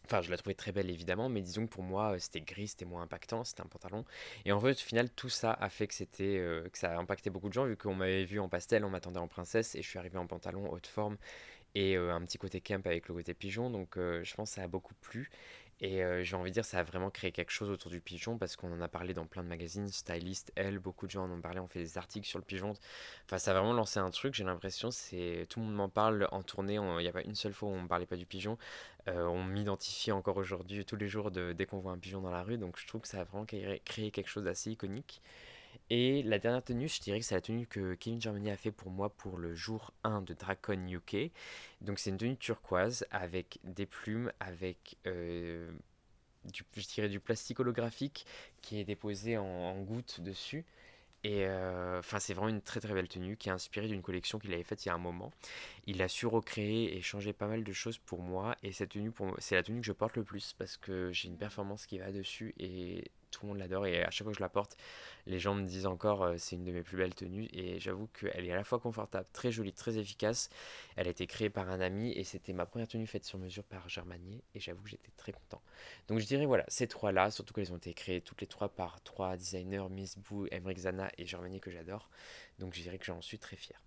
[0.04, 2.84] Enfin, je la trouvais très belle évidemment, mais disons que pour moi, c'était gris, c'était
[2.84, 4.04] moins impactant, c'était un pantalon.
[4.44, 7.30] Et en fait, au final, tout ça a fait que euh, que ça a impacté
[7.30, 9.88] beaucoup de gens, vu qu'on m'avait vu en pastel, on m'attendait en princesse, et je
[9.88, 11.16] suis arrivé en pantalon haute forme
[11.74, 13.70] et euh, un petit côté camp avec le côté pigeon.
[13.70, 15.30] Donc, euh, je pense que ça a beaucoup plu.
[15.80, 18.38] Et euh, j'ai envie de dire, ça a vraiment créé quelque chose autour du pigeon
[18.38, 21.30] parce qu'on en a parlé dans plein de magazines, Stylist, Elle, beaucoup de gens en
[21.30, 22.74] ont parlé, on fait des articles sur le pigeon.
[23.26, 26.28] Enfin, ça a vraiment lancé un truc, j'ai l'impression, c'est tout le monde m'en parle
[26.30, 28.26] en tournée, il n'y a pas une seule fois où on ne parlait pas du
[28.26, 28.58] pigeon.
[29.08, 32.30] Euh, on m'identifie encore aujourd'hui, tous les jours, de, dès qu'on voit un pigeon dans
[32.30, 35.20] la rue, donc je trouve que ça a vraiment créé quelque chose d'assez iconique.
[35.90, 38.70] Et la dernière tenue, je dirais que c'est la tenue que Kevin Germany a fait
[38.72, 41.30] pour moi pour le jour 1 de Dracon UK.
[41.80, 45.70] Donc c'est une tenue turquoise avec des plumes, avec euh,
[46.44, 48.26] du, je dirais du plastique holographique
[48.62, 50.64] qui est déposé en, en gouttes dessus.
[51.24, 54.38] Et euh, enfin, c'est vraiment une très très belle tenue qui est inspirée d'une collection
[54.40, 55.30] qu'il avait faite il y a un moment.
[55.86, 58.56] Il a su recréer et changer pas mal de choses pour moi.
[58.62, 61.38] Et cette tenue, c'est la tenue que je porte le plus parce que j'ai une
[61.38, 64.42] performance qui va dessus et tout le monde l'adore et à chaque fois que je
[64.42, 64.76] la porte,
[65.26, 68.06] les gens me disent encore euh, c'est une de mes plus belles tenues et j'avoue
[68.08, 70.50] qu'elle est à la fois confortable, très jolie, très efficace.
[70.96, 73.64] Elle a été créée par un ami et c'était ma première tenue faite sur mesure
[73.64, 75.62] par Germanier et j'avoue que j'étais très content.
[76.06, 79.02] Donc je dirais voilà, ces trois-là, surtout qu'elles ont été créées toutes les trois par
[79.02, 82.08] trois designers, Miss Boo, Emmerich Zana et Germanier que j'adore.
[82.58, 83.80] Donc je dirais que j'en suis très fier.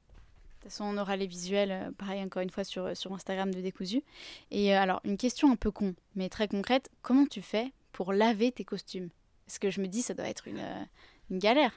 [0.66, 3.54] De toute façon, on aura les visuels, euh, pareil encore une fois sur, sur Instagram
[3.54, 4.02] de Décousu.
[4.50, 8.14] Et euh, alors, une question un peu con, mais très concrète, comment tu fais pour
[8.14, 9.10] laver tes costumes?
[9.46, 10.84] Parce que je me dis, ça doit être une, euh,
[11.32, 11.72] galère?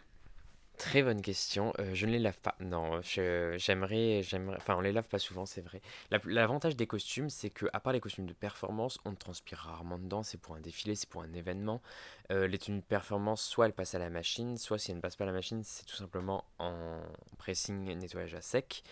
[0.78, 1.72] Très bonne question.
[1.80, 2.54] Euh, je ne les lave pas.
[2.60, 4.56] Non, j'aimerais, j'aimerais.
[4.58, 5.82] Enfin, on les lave pas souvent, c'est vrai.
[6.24, 10.22] L'avantage des costumes, c'est que, à part les costumes de performance, on transpire rarement dedans.
[10.22, 11.82] C'est pour un défilé, c'est pour un événement.
[12.30, 15.02] Euh, les tenues de performance, soit elles passent à la machine, soit si elles ne
[15.02, 17.00] passent pas à la machine, c'est tout simplement en
[17.38, 18.84] pressing, nettoyage à sec.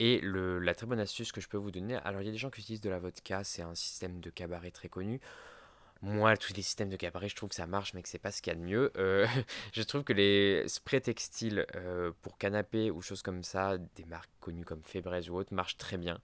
[0.00, 2.38] Et la très bonne astuce que je peux vous donner, alors il y a des
[2.38, 5.20] gens qui utilisent de la vodka, c'est un système de cabaret très connu.
[6.00, 8.30] Moi, tous les systèmes de cabaret, je trouve que ça marche, mais que c'est pas
[8.30, 8.92] ce qu'il y a de mieux.
[8.96, 9.26] Euh,
[9.72, 14.30] je trouve que les sprays textiles euh, pour canapé ou choses comme ça, des marques
[14.40, 16.20] connues comme Febreze ou autres, marchent très bien.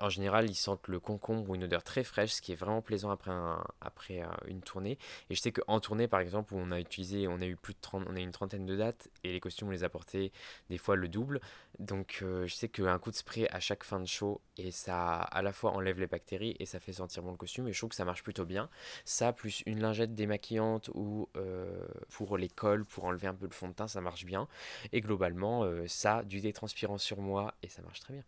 [0.00, 2.82] En général, ils sentent le concombre ou une odeur très fraîche, ce qui est vraiment
[2.82, 3.32] plaisant après,
[3.80, 4.98] après une tournée.
[5.30, 7.74] Et je sais qu'en tournée, par exemple, où on a utilisé, on a eu plus
[7.74, 10.32] de 30, on a une trentaine de dates et les costumes, on les a portés
[10.70, 11.40] des fois le double.
[11.78, 15.16] Donc, euh, je sais qu'un coup de spray à chaque fin de show et ça
[15.20, 17.68] à la fois enlève les bactéries et ça fait sentir bon le costume.
[17.68, 18.68] Et je trouve que ça marche plutôt bien.
[19.04, 23.52] Ça, plus une lingette démaquillante ou euh, pour les cols, pour enlever un peu le
[23.52, 24.48] fond de teint, ça marche bien.
[24.92, 28.24] Et globalement, euh, ça, du détranspirant sur moi et ça marche très bien.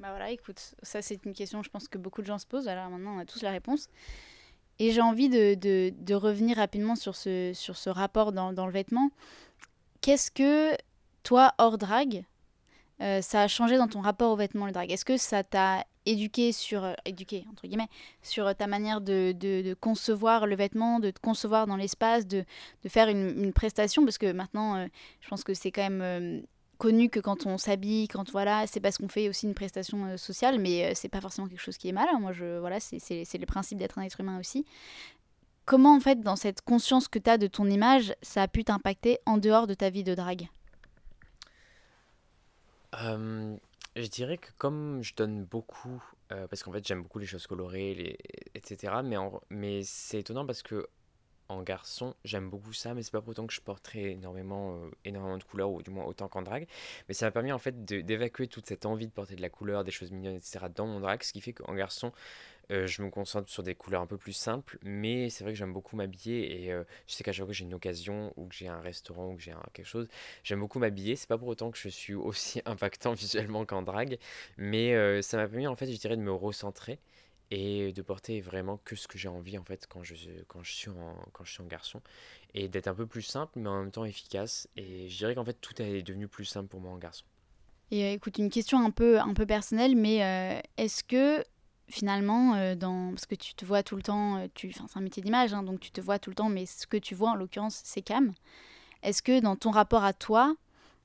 [0.00, 2.68] Bah voilà, écoute, ça c'est une question, je pense que beaucoup de gens se posent.
[2.68, 3.88] Alors maintenant, on a tous la réponse.
[4.78, 8.72] Et j'ai envie de, de, revenir rapidement sur ce, sur ce rapport dans, dans le
[8.72, 9.10] vêtement.
[10.00, 10.76] Qu'est-ce que
[11.24, 12.24] toi, hors drague,
[13.00, 15.84] euh, ça a changé dans ton rapport au vêtement, le drag Est-ce que ça t'a
[16.06, 16.94] éduqué sur, euh,
[17.50, 17.88] entre guillemets,
[18.22, 22.44] sur ta manière de, de, concevoir le vêtement, de te concevoir dans l'espace, de,
[22.86, 24.04] faire une, une, prestation?
[24.04, 24.86] Parce que maintenant, euh,
[25.20, 26.44] je pense que c'est quand même
[26.78, 30.16] connu que quand on s'habille, quand voilà, c'est parce qu'on fait aussi une prestation euh,
[30.16, 32.08] sociale, mais euh, c'est pas forcément quelque chose qui est mal.
[32.20, 32.98] Moi, je, voilà, c'est
[33.38, 34.64] le principe d'être un être humain aussi.
[35.66, 38.64] Comment, en fait, dans cette conscience que tu as de ton image, ça a pu
[38.64, 40.48] t'impacter en dehors de ta vie de drague?
[43.02, 43.54] Euh,
[43.94, 47.94] Je dirais que comme je donne beaucoup, parce qu'en fait, j'aime beaucoup les choses colorées,
[47.94, 48.18] les,
[48.54, 49.16] etc., mais,
[49.50, 50.86] mais c'est étonnant parce que
[51.48, 54.90] en garçon, j'aime beaucoup ça, mais c'est pas pour autant que je porterai énormément, euh,
[55.04, 56.66] énormément de couleurs, ou du moins autant qu'en drague.
[57.08, 59.82] Mais ça m'a permis en fait d'évacuer toute cette envie de porter de la couleur,
[59.82, 60.66] des choses mignonnes, etc.
[60.74, 62.12] dans mon drague, ce qui fait qu'en garçon,
[62.70, 65.58] euh, je me concentre sur des couleurs un peu plus simples, mais c'est vrai que
[65.58, 68.46] j'aime beaucoup m'habiller et euh, je sais qu'à chaque fois que j'ai une occasion ou
[68.46, 70.06] que j'ai un restaurant ou que j'ai quelque chose,
[70.44, 71.16] j'aime beaucoup m'habiller.
[71.16, 74.18] C'est pas pour autant que je suis aussi impactant visuellement qu'en drague,
[74.58, 76.98] mais ça m'a permis en fait, je dirais, de me recentrer
[77.50, 80.14] et de porter vraiment que ce que j'ai envie en fait quand je,
[80.48, 82.02] quand je, suis, en, quand je suis en garçon
[82.54, 85.44] et d'être un peu plus simple mais en même temps efficace et je dirais qu'en
[85.44, 87.24] fait tout est devenu plus simple pour moi en garçon.
[87.90, 91.42] Et euh, écoute une question un peu, un peu personnelle mais euh, est-ce que
[91.88, 95.22] finalement euh, dans parce que tu te vois tout le temps tu c'est un métier
[95.22, 97.34] d'image hein, donc tu te vois tout le temps mais ce que tu vois en
[97.34, 98.34] l'occurrence c'est Cam
[99.02, 100.54] est-ce que dans ton rapport à toi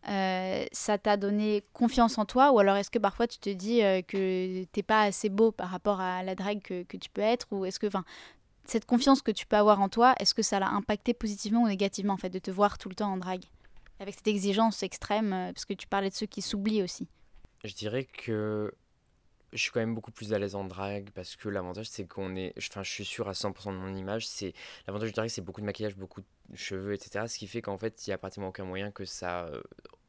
[0.09, 3.81] euh, ça t'a donné confiance en toi ou alors est-ce que parfois tu te dis
[3.81, 7.47] euh, que t'es pas assez beau par rapport à la drague que, tu peux être
[7.51, 8.03] ou est-ce que enfin
[8.65, 11.67] cette confiance que tu peux avoir en toi est-ce que ça l'a impacté positivement ou
[11.69, 13.45] négativement en fait de te voir tout le temps en drague?
[13.99, 17.07] Avec cette exigence extrême euh, parce que tu parlais de ceux qui s'oublient aussi.
[17.63, 18.73] Je dirais que
[19.53, 22.35] je suis quand même beaucoup plus à l'aise en drague parce que l'avantage c'est qu'on
[22.35, 24.53] est enfin je suis sûr à 100% de mon image c'est
[24.85, 27.77] l'avantage du drague c'est beaucoup de maquillage beaucoup de cheveux etc ce qui fait qu'en
[27.77, 29.49] fait il n'y a pratiquement aucun moyen que ça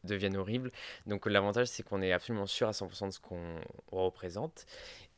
[0.04, 0.70] euh, devienne horrible
[1.06, 4.66] donc l'avantage c'est qu'on est absolument sûr à 100% de ce qu'on représente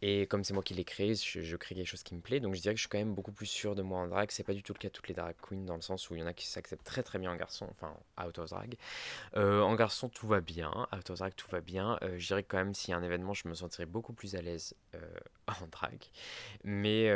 [0.02, 2.38] Et comme c'est moi qui l'ai créé, je, crée quelque chose qui me plaît.
[2.40, 4.30] Donc je dirais que je suis quand même beaucoup plus sûr de moi en drag.
[4.30, 6.14] C'est pas du tout le cas de toutes les drag queens dans le sens où
[6.14, 8.76] il y en a qui s'acceptent très très bien en garçon, enfin out of drag.
[9.36, 10.70] Euh, en garçon, tout va bien.
[10.94, 11.98] Out of drag, tout va bien.
[12.02, 14.12] Euh, je dirais que quand même, s'il y a un événement, je me sentirais beaucoup
[14.12, 14.98] plus à l'aise euh,
[15.48, 15.98] en drag.
[16.64, 17.10] Mais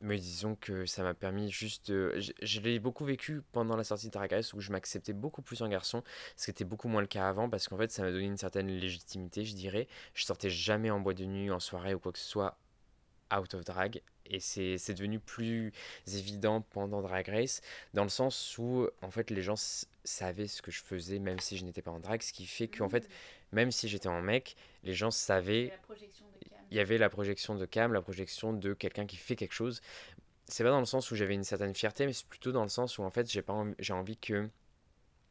[0.00, 2.18] mais disons que ça m'a permis juste de...
[2.42, 5.62] Je, l'ai beaucoup vécu pendant la sortie de Drag Race où je m'acceptais beaucoup plus
[5.62, 6.02] en garçon,
[6.36, 8.36] ce qui était beaucoup moins le cas avant parce qu'en fait ça m'a donné une
[8.36, 9.88] certaine légitimité, je dirais.
[10.14, 12.56] Je sortais jamais en boîte de nuit, en soirée ou quoi que ce soit
[13.34, 15.72] out of drag et c'est devenu plus
[16.06, 17.60] évident pendant Drag Race
[17.94, 19.54] dans le sens où en fait les gens
[20.04, 22.68] savaient ce que je faisais même si je n'étais pas en drag ce qui fait
[22.68, 23.12] qu'en fait mmh.
[23.52, 25.72] même si j'étais en mec les gens savaient
[26.70, 29.80] il y avait la projection de cam, la projection de quelqu'un qui fait quelque chose.
[30.46, 32.68] C'est pas dans le sens où j'avais une certaine fierté, mais c'est plutôt dans le
[32.68, 34.48] sens où en fait j'ai envie que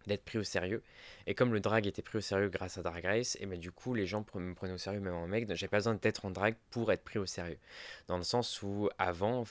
[0.07, 0.81] d'être pris au sérieux.
[1.27, 3.71] Et comme le drag était pris au sérieux grâce à Drag Race, et ben du
[3.71, 6.31] coup les gens me prenaient au sérieux même en mec, j'ai pas besoin d'être en
[6.31, 7.59] drag pour être pris au sérieux.
[8.07, 9.43] Dans le sens où avant,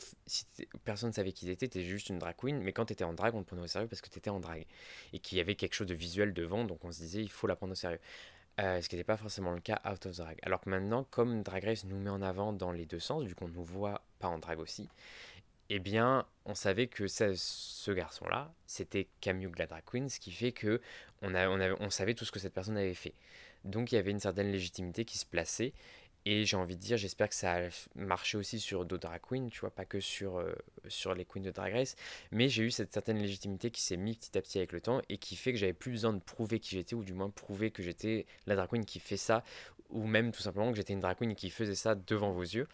[0.84, 3.34] personne ne savait qui t'étais, t'étais juste une drag queen, mais quand t'étais en drag,
[3.34, 4.66] on te prenait au sérieux parce que t'étais en drag.
[5.12, 7.46] Et qu'il y avait quelque chose de visuel devant, donc on se disait il faut
[7.46, 8.00] la prendre au sérieux.
[8.58, 10.38] Euh, ce qui n'était pas forcément le cas out of drag.
[10.42, 13.34] Alors que maintenant, comme Drag Race nous met en avant dans les deux sens, vu
[13.34, 14.88] qu'on nous voit pas en drag aussi,
[15.68, 20.52] eh bien, on savait que ce garçon-là, c'était Camille la drag queen, ce qui fait
[20.52, 20.80] que
[21.20, 23.14] on, a, on, on savait tout ce que cette personne avait fait.
[23.64, 25.74] Donc il y avait une certaine légitimité qui se plaçait,
[26.28, 29.48] et j'ai envie de dire, j'espère que ça a marché aussi sur d'autres drag queens,
[29.48, 30.52] tu vois, pas que sur, euh,
[30.88, 31.94] sur les queens de Drag Race.
[32.32, 35.00] Mais j'ai eu cette certaine légitimité qui s'est mise petit à petit avec le temps
[35.08, 37.70] et qui fait que j'avais plus besoin de prouver qui j'étais, ou du moins prouver
[37.70, 39.44] que j'étais la drag queen qui fait ça,
[39.88, 42.66] ou même tout simplement que j'étais une drag queen qui faisait ça devant vos yeux.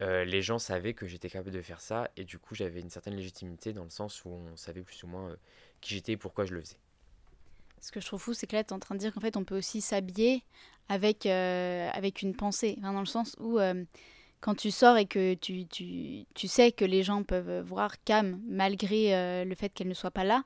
[0.00, 2.88] Euh, les gens savaient que j'étais capable de faire ça, et du coup j'avais une
[2.90, 5.36] certaine légitimité dans le sens où on savait plus ou moins euh,
[5.82, 6.78] qui j'étais et pourquoi je le faisais.
[7.84, 9.20] Ce que je trouve fou, c'est que là, tu es en train de dire qu'en
[9.20, 10.42] fait, on peut aussi s'habiller
[10.88, 12.78] avec, euh, avec une pensée.
[12.80, 13.84] dans le sens où, euh,
[14.40, 18.40] quand tu sors et que tu, tu, tu, sais que les gens peuvent voir Cam
[18.48, 20.44] malgré euh, le fait qu'elle ne soit pas là,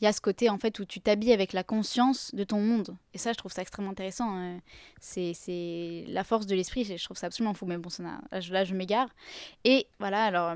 [0.00, 2.60] il y a ce côté en fait où tu t'habilles avec la conscience de ton
[2.60, 2.94] monde.
[3.14, 4.36] Et ça, je trouve ça extrêmement intéressant.
[4.36, 4.58] Hein.
[5.00, 6.84] c'est la force de l'esprit.
[6.84, 7.64] Je trouve ça absolument fou.
[7.64, 9.08] Mais bon, ça là, je m'égare.
[9.64, 10.54] Et voilà, alors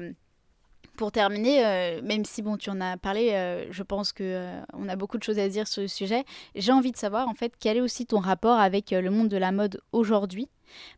[0.98, 4.60] pour terminer, euh, même si bon, tu en as parlé, euh, je pense que euh,
[4.74, 6.24] on a beaucoup de choses à dire sur le sujet.
[6.56, 9.36] J'ai envie de savoir en fait quel est aussi ton rapport avec le monde de
[9.36, 10.48] la mode aujourd'hui,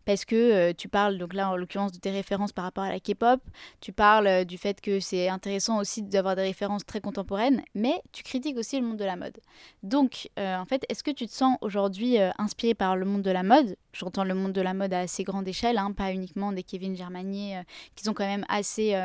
[0.06, 2.98] parce que tu parles donc là en l'occurrence de tes références par rapport à la
[2.98, 3.42] K-pop,
[3.82, 8.22] tu parles du fait que c'est intéressant aussi d'avoir des références très contemporaines, mais tu
[8.22, 9.38] critiques aussi le monde de la mode.
[9.82, 13.42] Donc en fait, est-ce que tu te sens aujourd'hui inspiré par le monde de la
[13.42, 13.76] mode?
[13.92, 16.96] J'entends le monde de la mode à assez grande échelle, hein, pas uniquement des Kevin
[16.96, 17.60] Germanier
[17.94, 18.96] qui sont quand même assez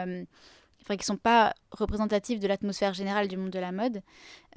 [0.86, 4.02] enfin qui sont pas représentatifs de l'atmosphère générale du monde de la mode.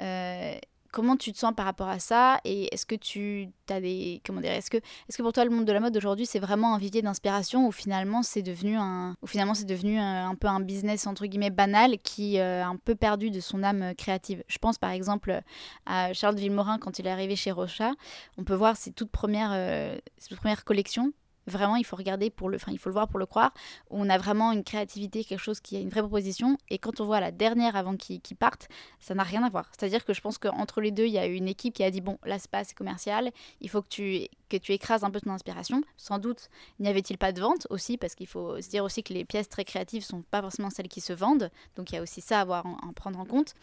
[0.00, 0.54] Euh,
[0.92, 4.40] comment tu te sens par rapport à ça et est-ce que tu as des comment
[4.40, 4.78] dire est-ce que
[5.22, 8.22] pour toi le monde de la mode aujourd'hui c'est vraiment un vivier d'inspiration ou finalement
[8.22, 12.38] c'est devenu un ou finalement c'est devenu un, peu un business entre guillemets banal qui
[12.38, 14.42] euh, a un peu perdu de son âme créative?
[14.48, 15.40] Je pense par exemple
[15.86, 17.92] à Charles Villemorin quand il est arrivé chez Rocha
[18.38, 21.12] on peut voir ses toutes premières euh, ses toutes premières collections
[21.48, 23.52] Vraiment, il faut regarder pour le, enfin, il faut le voir pour le croire.
[23.90, 26.58] On a vraiment une créativité, quelque chose qui a une vraie proposition.
[26.68, 28.68] Et quand on voit la dernière avant qu'ils partent,
[29.00, 29.70] ça n'a rien à voir.
[29.76, 32.00] C'est-à-dire que je pense qu'entre les deux, il y a une équipe qui a dit
[32.00, 33.30] bon, là, c'est pas commercial.
[33.60, 35.82] Il faut que tu, que tu écrases un peu ton inspiration.
[35.96, 39.12] Sans doute, n'y avait-il pas de vente aussi, parce qu'il faut se dire aussi que
[39.12, 41.50] les pièces très créatives sont pas forcément celles qui se vendent.
[41.76, 43.54] Donc il y a aussi ça à, avoir, à prendre en compte.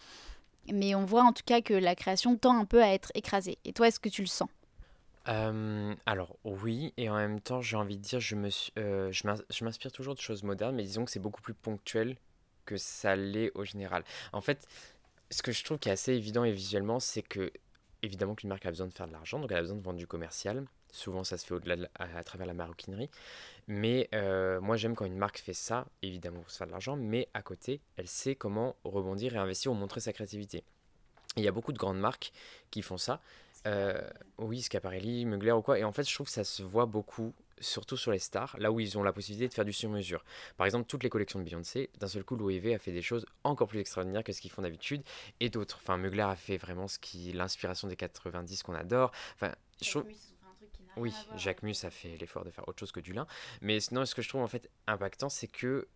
[0.72, 3.58] Mais on voit en tout cas que la création tend un peu à être écrasée.
[3.64, 4.48] Et toi, est-ce que tu le sens?
[5.26, 10.20] Alors oui, et en même temps, j'ai envie de dire, je je m'inspire toujours de
[10.20, 12.16] choses modernes, mais disons que c'est beaucoup plus ponctuel
[12.64, 14.04] que ça l'est au général.
[14.32, 14.66] En fait,
[15.30, 17.52] ce que je trouve qui est assez évident et visuellement, c'est que
[18.02, 19.98] évidemment qu'une marque a besoin de faire de l'argent, donc elle a besoin de vendre
[19.98, 20.64] du commercial.
[20.92, 23.10] Souvent, ça se fait au-delà à, travers la maroquinerie.
[23.66, 24.08] Mais
[24.60, 27.42] moi, j'aime quand une marque fait ça, évidemment pour se faire de l'argent, mais à
[27.42, 30.62] côté, elle sait comment rebondir et investir ou montrer sa créativité.
[31.36, 32.32] Il y a beaucoup de grandes marques
[32.70, 33.20] qui font ça.
[33.66, 34.00] Euh,
[34.38, 35.78] oui, Scaparelli, Mugler ou quoi.
[35.78, 38.70] Et en fait, je trouve que ça se voit beaucoup, surtout sur les stars, là
[38.70, 40.24] où ils ont la possibilité de faire du sur-mesure.
[40.56, 43.26] Par exemple, toutes les collections de Beyoncé, d'un seul coup, l'OEV a fait des choses
[43.44, 45.02] encore plus extraordinaires que ce qu'ils font d'habitude,
[45.40, 45.78] et d'autres.
[45.82, 49.10] Enfin, Mugler a fait vraiment ce qui, l'inspiration des 90 qu'on adore.
[49.34, 49.52] Enfin,
[49.82, 50.04] je trouve...
[50.96, 53.26] Oui, Jacques Mus a fait l'effort de faire autre chose que du lin.
[53.60, 55.88] Mais sinon, ce que je trouve en fait impactant, c'est que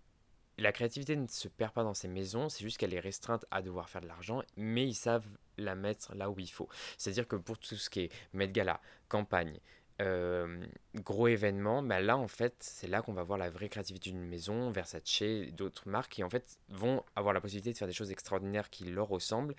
[0.61, 3.63] la créativité ne se perd pas dans ces maisons, c'est juste qu'elle est restreinte à
[3.63, 6.69] devoir faire de l'argent, mais ils savent la mettre là où il faut.
[6.99, 9.59] C'est-à-dire que pour tout ce qui est Met Gala, campagne,
[10.01, 14.11] euh, gros événements, bah là en fait c'est là qu'on va voir la vraie créativité
[14.11, 17.95] d'une maison, Versace, d'autres marques qui en fait vont avoir la possibilité de faire des
[17.95, 19.55] choses extraordinaires qui leur ressemblent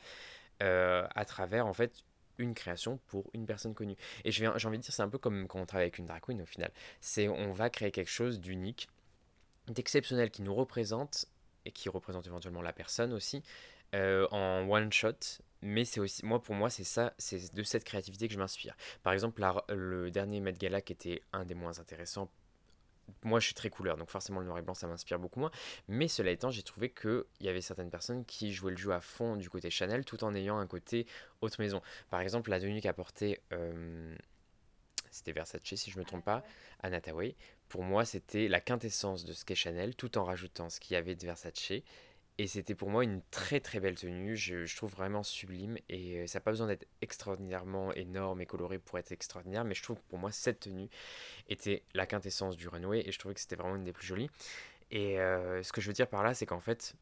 [0.63, 2.03] euh, à travers en fait
[2.37, 3.95] une création pour une personne connue.
[4.25, 6.23] Et j'ai envie de dire, c'est un peu comme quand on travaille avec une drag
[6.27, 6.71] au final.
[7.01, 8.87] C'est on va créer quelque chose d'unique,
[9.71, 11.25] d'exceptionnel qui nous représente
[11.65, 13.43] et qui représente éventuellement la personne aussi
[13.93, 15.41] euh, en one shot.
[15.63, 18.75] Mais c'est aussi, moi pour moi, c'est ça, c'est de cette créativité que je m'inspire.
[19.03, 22.29] Par exemple, le dernier Met Gala qui était un des moins intéressants
[23.23, 25.51] moi je suis très couleur, donc forcément le noir et blanc ça m'inspire beaucoup moins.
[25.87, 29.01] Mais cela étant, j'ai trouvé qu'il y avait certaines personnes qui jouaient le jeu à
[29.01, 31.05] fond du côté Chanel tout en ayant un côté
[31.41, 31.81] haute maison.
[32.09, 34.15] Par exemple, la tenue qu'a portée, euh,
[35.11, 36.43] c'était Versace si je ne me trompe pas,
[36.81, 37.35] Anataway.
[37.69, 40.97] Pour moi, c'était la quintessence de ce qu'est Chanel tout en rajoutant ce qu'il y
[40.97, 41.71] avait de Versace.
[42.37, 46.27] Et c'était pour moi une très très belle tenue, je, trouve vraiment sublime et euh,
[46.27, 49.97] ça n'a pas besoin d'être extraordinairement énorme et coloré pour être extraordinaire, mais je trouve
[49.97, 50.89] que pour moi cette tenue
[51.49, 54.29] était la quintessence du runway et je trouvais que c'était vraiment une des plus jolies.
[54.89, 56.95] Et euh, ce que je veux dire par là, c'est qu'en fait,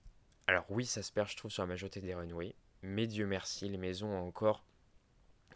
[0.48, 3.70] alors oui, ça se perd, je trouve, sur la majorité des runways, mais Dieu merci,
[3.70, 4.66] les maisons ont encore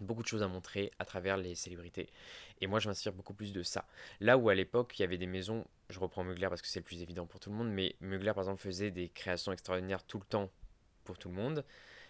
[0.03, 2.09] beaucoup de choses à montrer à travers les célébrités.
[2.61, 3.85] Et moi, je m'inspire beaucoup plus de ça.
[4.19, 6.79] Là où à l'époque, il y avait des maisons, je reprends Mugler parce que c'est
[6.79, 10.03] le plus évident pour tout le monde, mais Mugler, par exemple, faisait des créations extraordinaires
[10.03, 10.49] tout le temps
[11.03, 11.65] pour tout le monde.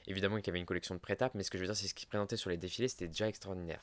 [0.07, 1.87] Évidemment qu'il y avait une collection de prêt-à-peu, mais ce que je veux dire, c'est
[1.87, 3.81] ce qui se présentait sur les défilés, c'était déjà extraordinaire.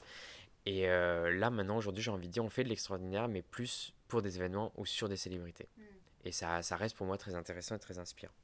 [0.66, 3.94] Et euh, là, maintenant, aujourd'hui, j'ai envie de dire, on fait de l'extraordinaire, mais plus
[4.08, 5.68] pour des événements ou sur des célébrités.
[5.76, 5.82] Mm.
[6.26, 8.34] Et ça, ça reste pour moi très intéressant et très inspirant.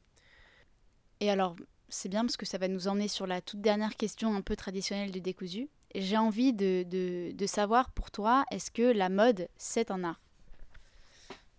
[1.21, 1.57] Et alors,
[1.89, 4.57] c'est bien parce que ça va nous emmener sur la toute dernière question un peu
[4.57, 5.69] traditionnelle du décousu.
[5.95, 10.21] J'ai envie de, de, savoir pour toi, est-ce que la mode, c'est un art?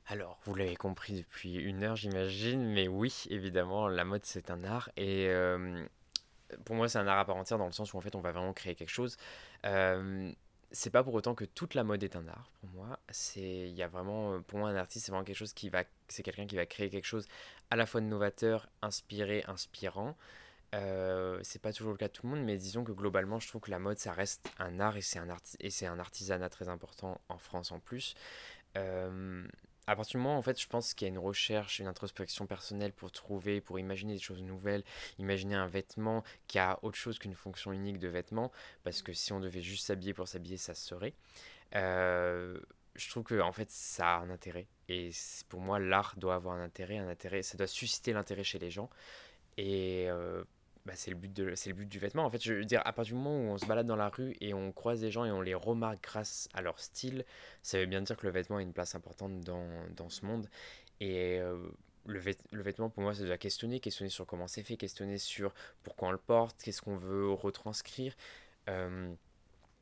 [0.08, 4.64] Alors, vous l'avez compris depuis une heure, j'imagine, mais oui, évidemment, la mode, c'est un
[4.64, 4.90] art.
[4.96, 5.86] Et euh,
[6.66, 8.22] pour moi, c'est un art à part entière dans le sens où, en fait, on
[8.22, 9.18] va vraiment créer quelque chose.
[9.66, 10.32] Euh,
[10.72, 13.00] c'est pas pour autant que toute la mode est un art pour moi.
[13.10, 15.84] C'est, il y a vraiment, pour moi, un artiste, c'est vraiment quelque chose qui va,
[16.08, 17.26] c'est quelqu'un qui va créer quelque chose
[17.70, 20.16] à la fois novateur, inspiré, inspirant.
[20.76, 23.48] Euh, c'est pas toujours le cas de tout le monde, mais disons que globalement, je
[23.48, 27.38] trouve que la mode, ça reste un art et c'est un, artisanat très important en
[27.38, 28.16] France en plus.
[28.78, 29.48] Euh,
[29.88, 32.46] à partir du moment, en fait, je pense qu'il y a une recherche, une introspection
[32.46, 34.84] personnelle pour trouver, pour imaginer des choses nouvelles,
[35.18, 38.52] imaginer un vêtement qui a autre chose qu'une fonction unique de vêtement,
[38.84, 41.14] parce que si on devait juste s'habiller pour s'habiller, ça se serait.
[41.76, 42.60] Euh,
[42.98, 44.68] je trouve que en fait ça a un intérêt.
[44.90, 45.12] Et
[45.50, 48.72] pour moi l'art doit avoir un intérêt un intérêt ça doit susciter l'intérêt chez les
[48.72, 48.90] gens.
[49.58, 50.44] Et euh,
[50.86, 52.42] bah, c'est le but c'est le but du vêtement en fait.
[52.44, 54.72] Je dire à partir du moment où on se balade dans la rue et on
[54.72, 57.26] croise des gens et on les remarque grâce à leur style
[57.62, 60.50] ça veut bien dire que le vêtement a une place importante dans, dans ce monde.
[61.00, 61.58] Et euh,
[62.06, 62.22] le,
[62.52, 66.08] le, vêtement pour moi ça doit questionner questionner sur comment c'est fait questionner sur pourquoi
[66.08, 68.16] on le porte qu'est-ce qu'on veut retranscrire.
[68.70, 69.14] Euh,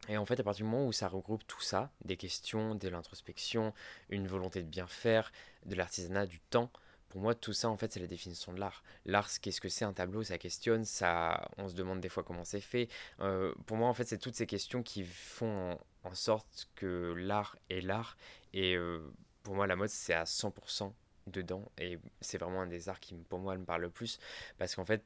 [0.08, 2.88] et en fait, à partir du moment où ça regroupe tout ça, des questions, de
[2.88, 3.74] l'introspection,
[4.10, 5.32] une volonté de bien faire,
[5.66, 6.72] de l'artisanat, du temps,
[7.16, 8.84] pour moi, tout ça, en fait, c'est la définition de l'art.
[9.06, 10.24] L'art, qu'est-ce que c'est un tableau?
[10.24, 12.90] Ça questionne, ça, on se demande des fois comment c'est fait.
[13.22, 17.58] Euh, pour moi, en fait, c'est toutes ces questions qui font en, sorte que l'art
[17.70, 18.18] est l'art.
[18.52, 19.00] Et euh,
[19.44, 20.92] pour moi, la mode, c'est à 100%
[21.28, 21.72] dedans.
[21.78, 24.20] Et c'est vraiment un des arts qui, pour moi, me parle le plus.
[24.58, 25.06] Parce qu'en fait,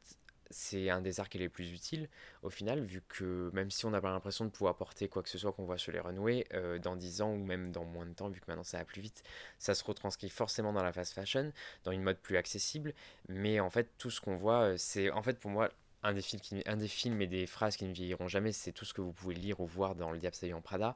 [0.51, 2.09] c'est un des arcs les plus utiles
[2.41, 5.29] au final, vu que même si on n'a pas l'impression de pouvoir porter quoi que
[5.29, 8.05] ce soit qu'on voit sur les runways, euh, dans 10 ans ou même dans moins
[8.05, 9.23] de temps, vu que maintenant ça va plus vite,
[9.59, 11.51] ça se retranscrit forcément dans la fast fashion,
[11.83, 12.93] dans une mode plus accessible.
[13.27, 15.69] Mais en fait, tout ce qu'on voit, euh, c'est en fait pour moi
[16.01, 18.85] un des, films un des films et des phrases qui ne vieilliront jamais, c'est tout
[18.85, 20.95] ce que vous pouvez lire ou voir dans Le Diable en Prada.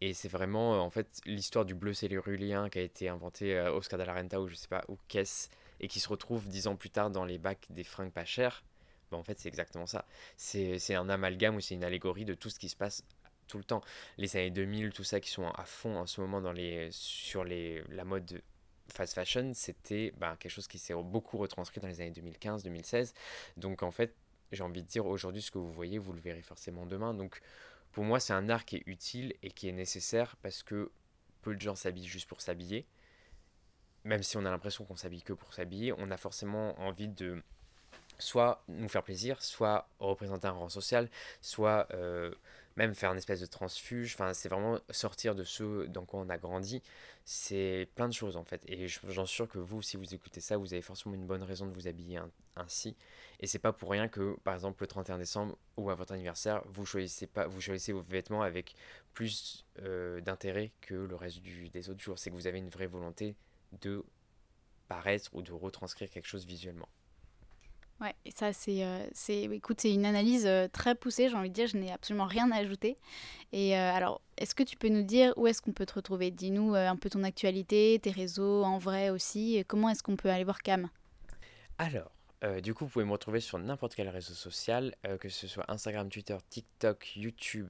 [0.00, 3.98] Et c'est vraiment euh, en fait l'histoire du bleu cellulien qui a été inventé Oscar
[3.98, 5.48] de la Renta ou je sais pas, ou qu'est-ce,
[5.80, 8.64] et qui se retrouve dix ans plus tard dans les bacs des fringues pas chères
[9.10, 10.04] bah, en fait, c'est exactement ça.
[10.36, 13.02] C'est un amalgame ou c'est une allégorie de tout ce qui se passe
[13.48, 13.82] tout le temps.
[14.18, 17.44] Les années 2000, tout ça qui sont à fond en ce moment dans les, sur
[17.44, 18.42] les, la mode
[18.92, 23.14] fast fashion, c'était bah, quelque chose qui s'est beaucoup retranscrit dans les années 2015-2016.
[23.56, 24.14] Donc en fait,
[24.52, 27.14] j'ai envie de dire aujourd'hui, ce que vous voyez, vous le verrez forcément demain.
[27.14, 27.40] Donc
[27.92, 30.90] pour moi, c'est un art qui est utile et qui est nécessaire parce que
[31.42, 32.86] peu de gens s'habillent juste pour s'habiller.
[34.04, 37.42] Même si on a l'impression qu'on s'habille que pour s'habiller, on a forcément envie de
[38.18, 41.08] soit nous faire plaisir, soit représenter un rang social,
[41.40, 42.32] soit euh,
[42.76, 44.14] même faire une espèce de transfuge.
[44.14, 46.82] Enfin, c'est vraiment sortir de ce dans quoi on a grandi.
[47.24, 48.62] C'est plein de choses en fait.
[48.66, 51.42] Et j'en suis sûr que vous, si vous écoutez ça, vous avez forcément une bonne
[51.42, 52.20] raison de vous habiller
[52.56, 52.96] ainsi.
[53.40, 56.62] Et c'est pas pour rien que, par exemple, le 31 décembre ou à votre anniversaire,
[56.66, 58.74] vous choisissez pas, vous choisissez vos vêtements avec
[59.12, 62.18] plus euh, d'intérêt que le reste des autres jours.
[62.18, 63.36] C'est que vous avez une vraie volonté
[63.80, 64.04] de
[64.88, 66.88] paraître ou de retranscrire quelque chose visuellement.
[68.00, 71.54] Ouais, ça, c'est, euh, c'est, écoute, c'est une analyse euh, très poussée, j'ai envie de
[71.54, 72.96] dire, je n'ai absolument rien à ajouter.
[73.52, 76.30] Et euh, alors, est-ce que tu peux nous dire où est-ce qu'on peut te retrouver?
[76.30, 80.44] Dis-nous un peu ton actualité, tes réseaux, en vrai aussi, comment est-ce qu'on peut aller
[80.44, 80.88] voir Cam?
[81.78, 82.12] Alors,
[82.62, 86.08] du coup, vous pouvez me retrouver sur n'importe quel réseau social, que ce soit Instagram,
[86.08, 87.68] Twitter, TikTok, YouTube.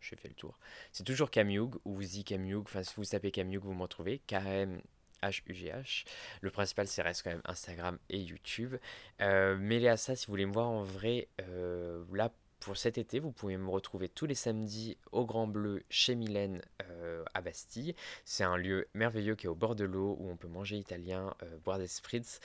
[0.00, 0.58] J'ai fait le tour.
[0.92, 2.64] C'est toujours Camioug ou The Camioug.
[2.66, 4.20] Enfin, si vous tapez Camioug, vous me retrouvez.
[4.28, 4.80] K-M
[5.28, 6.04] H-U-G-H.
[6.40, 8.76] Le principal, c'est reste quand même Instagram et YouTube.
[9.20, 12.96] Euh, mêlé à ça, si vous voulez me voir en vrai, euh, là, pour cet
[12.96, 17.42] été, vous pouvez me retrouver tous les samedis au Grand Bleu chez Mylène euh, à
[17.42, 17.94] Bastille.
[18.24, 21.34] C'est un lieu merveilleux qui est au bord de l'eau où on peut manger italien,
[21.42, 22.40] euh, boire des spritz,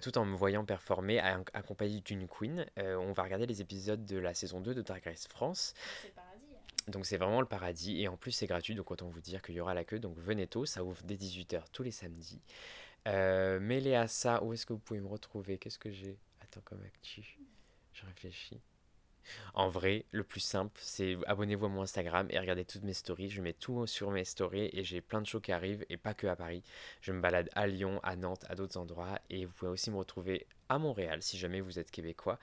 [0.00, 1.20] tout en me voyant performer
[1.54, 2.66] accompagné d'une queen.
[2.76, 5.74] On va regarder les épisodes de la saison 2 de Drag Race France.
[6.88, 9.54] Donc c'est vraiment le paradis et en plus c'est gratuit donc autant vous dire qu'il
[9.54, 12.40] y aura la queue donc venez tôt, ça ouvre dès 18h tous les samedis.
[13.08, 15.58] Euh, à ça, où est-ce que vous pouvez me retrouver?
[15.58, 16.18] Qu'est-ce que j'ai?
[16.40, 17.38] Attends comme actu,
[17.92, 18.60] je réfléchis.
[19.54, 23.30] En vrai, le plus simple, c'est abonnez-vous à mon Instagram et regardez toutes mes stories.
[23.30, 26.14] Je mets tout sur mes stories et j'ai plein de shows qui arrivent et pas
[26.14, 26.62] que à Paris.
[27.00, 29.96] Je me balade à Lyon, à Nantes, à d'autres endroits et vous pouvez aussi me
[29.96, 32.38] retrouver à Montréal si jamais vous êtes québécois.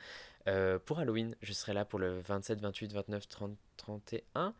[0.49, 4.53] Euh, pour Halloween, je serai là pour le 27, 28, 29, 30, 31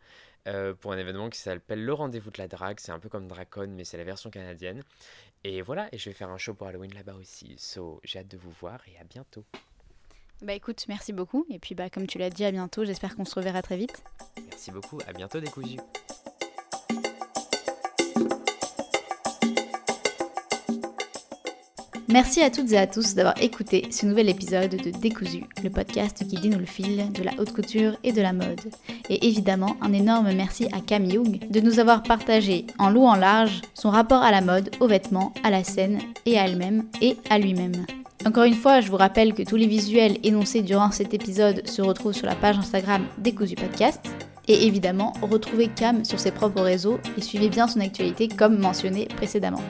[0.46, 2.78] euh, pour un événement qui s'appelle Le Rendez-vous de la Drague.
[2.80, 4.84] C'est un peu comme Dracon, mais c'est la version canadienne.
[5.42, 7.56] Et voilà, et je vais faire un show pour Halloween là-bas aussi.
[7.58, 9.44] So, j'ai hâte de vous voir et à bientôt.
[10.42, 11.44] Bah écoute, merci beaucoup.
[11.50, 12.84] Et puis bah comme tu l'as dit, à bientôt.
[12.84, 14.02] J'espère qu'on se reverra très vite.
[14.48, 15.78] Merci beaucoup, à bientôt décousu.
[22.12, 26.26] Merci à toutes et à tous d'avoir écouté ce nouvel épisode de Décousu, le podcast
[26.28, 28.60] qui dénoue le fil de la haute couture et de la mode.
[29.08, 33.14] Et évidemment, un énorme merci à Cam Young de nous avoir partagé en long en
[33.14, 37.16] large son rapport à la mode, aux vêtements, à la scène et à elle-même et
[37.30, 37.86] à lui-même.
[38.26, 41.80] Encore une fois, je vous rappelle que tous les visuels énoncés durant cet épisode se
[41.80, 44.00] retrouvent sur la page Instagram Décousu Podcast.
[44.48, 49.06] Et évidemment, retrouvez Cam sur ses propres réseaux et suivez bien son actualité comme mentionné
[49.06, 49.62] précédemment.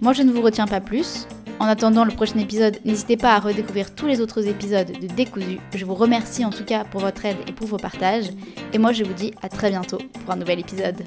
[0.00, 1.28] Moi, je ne vous retiens pas plus.
[1.60, 5.58] En attendant le prochain épisode, n'hésitez pas à redécouvrir tous les autres épisodes de Décousu.
[5.74, 8.30] Je vous remercie en tout cas pour votre aide et pour vos partages.
[8.72, 11.02] Et moi, je vous dis à très bientôt pour un nouvel épisode.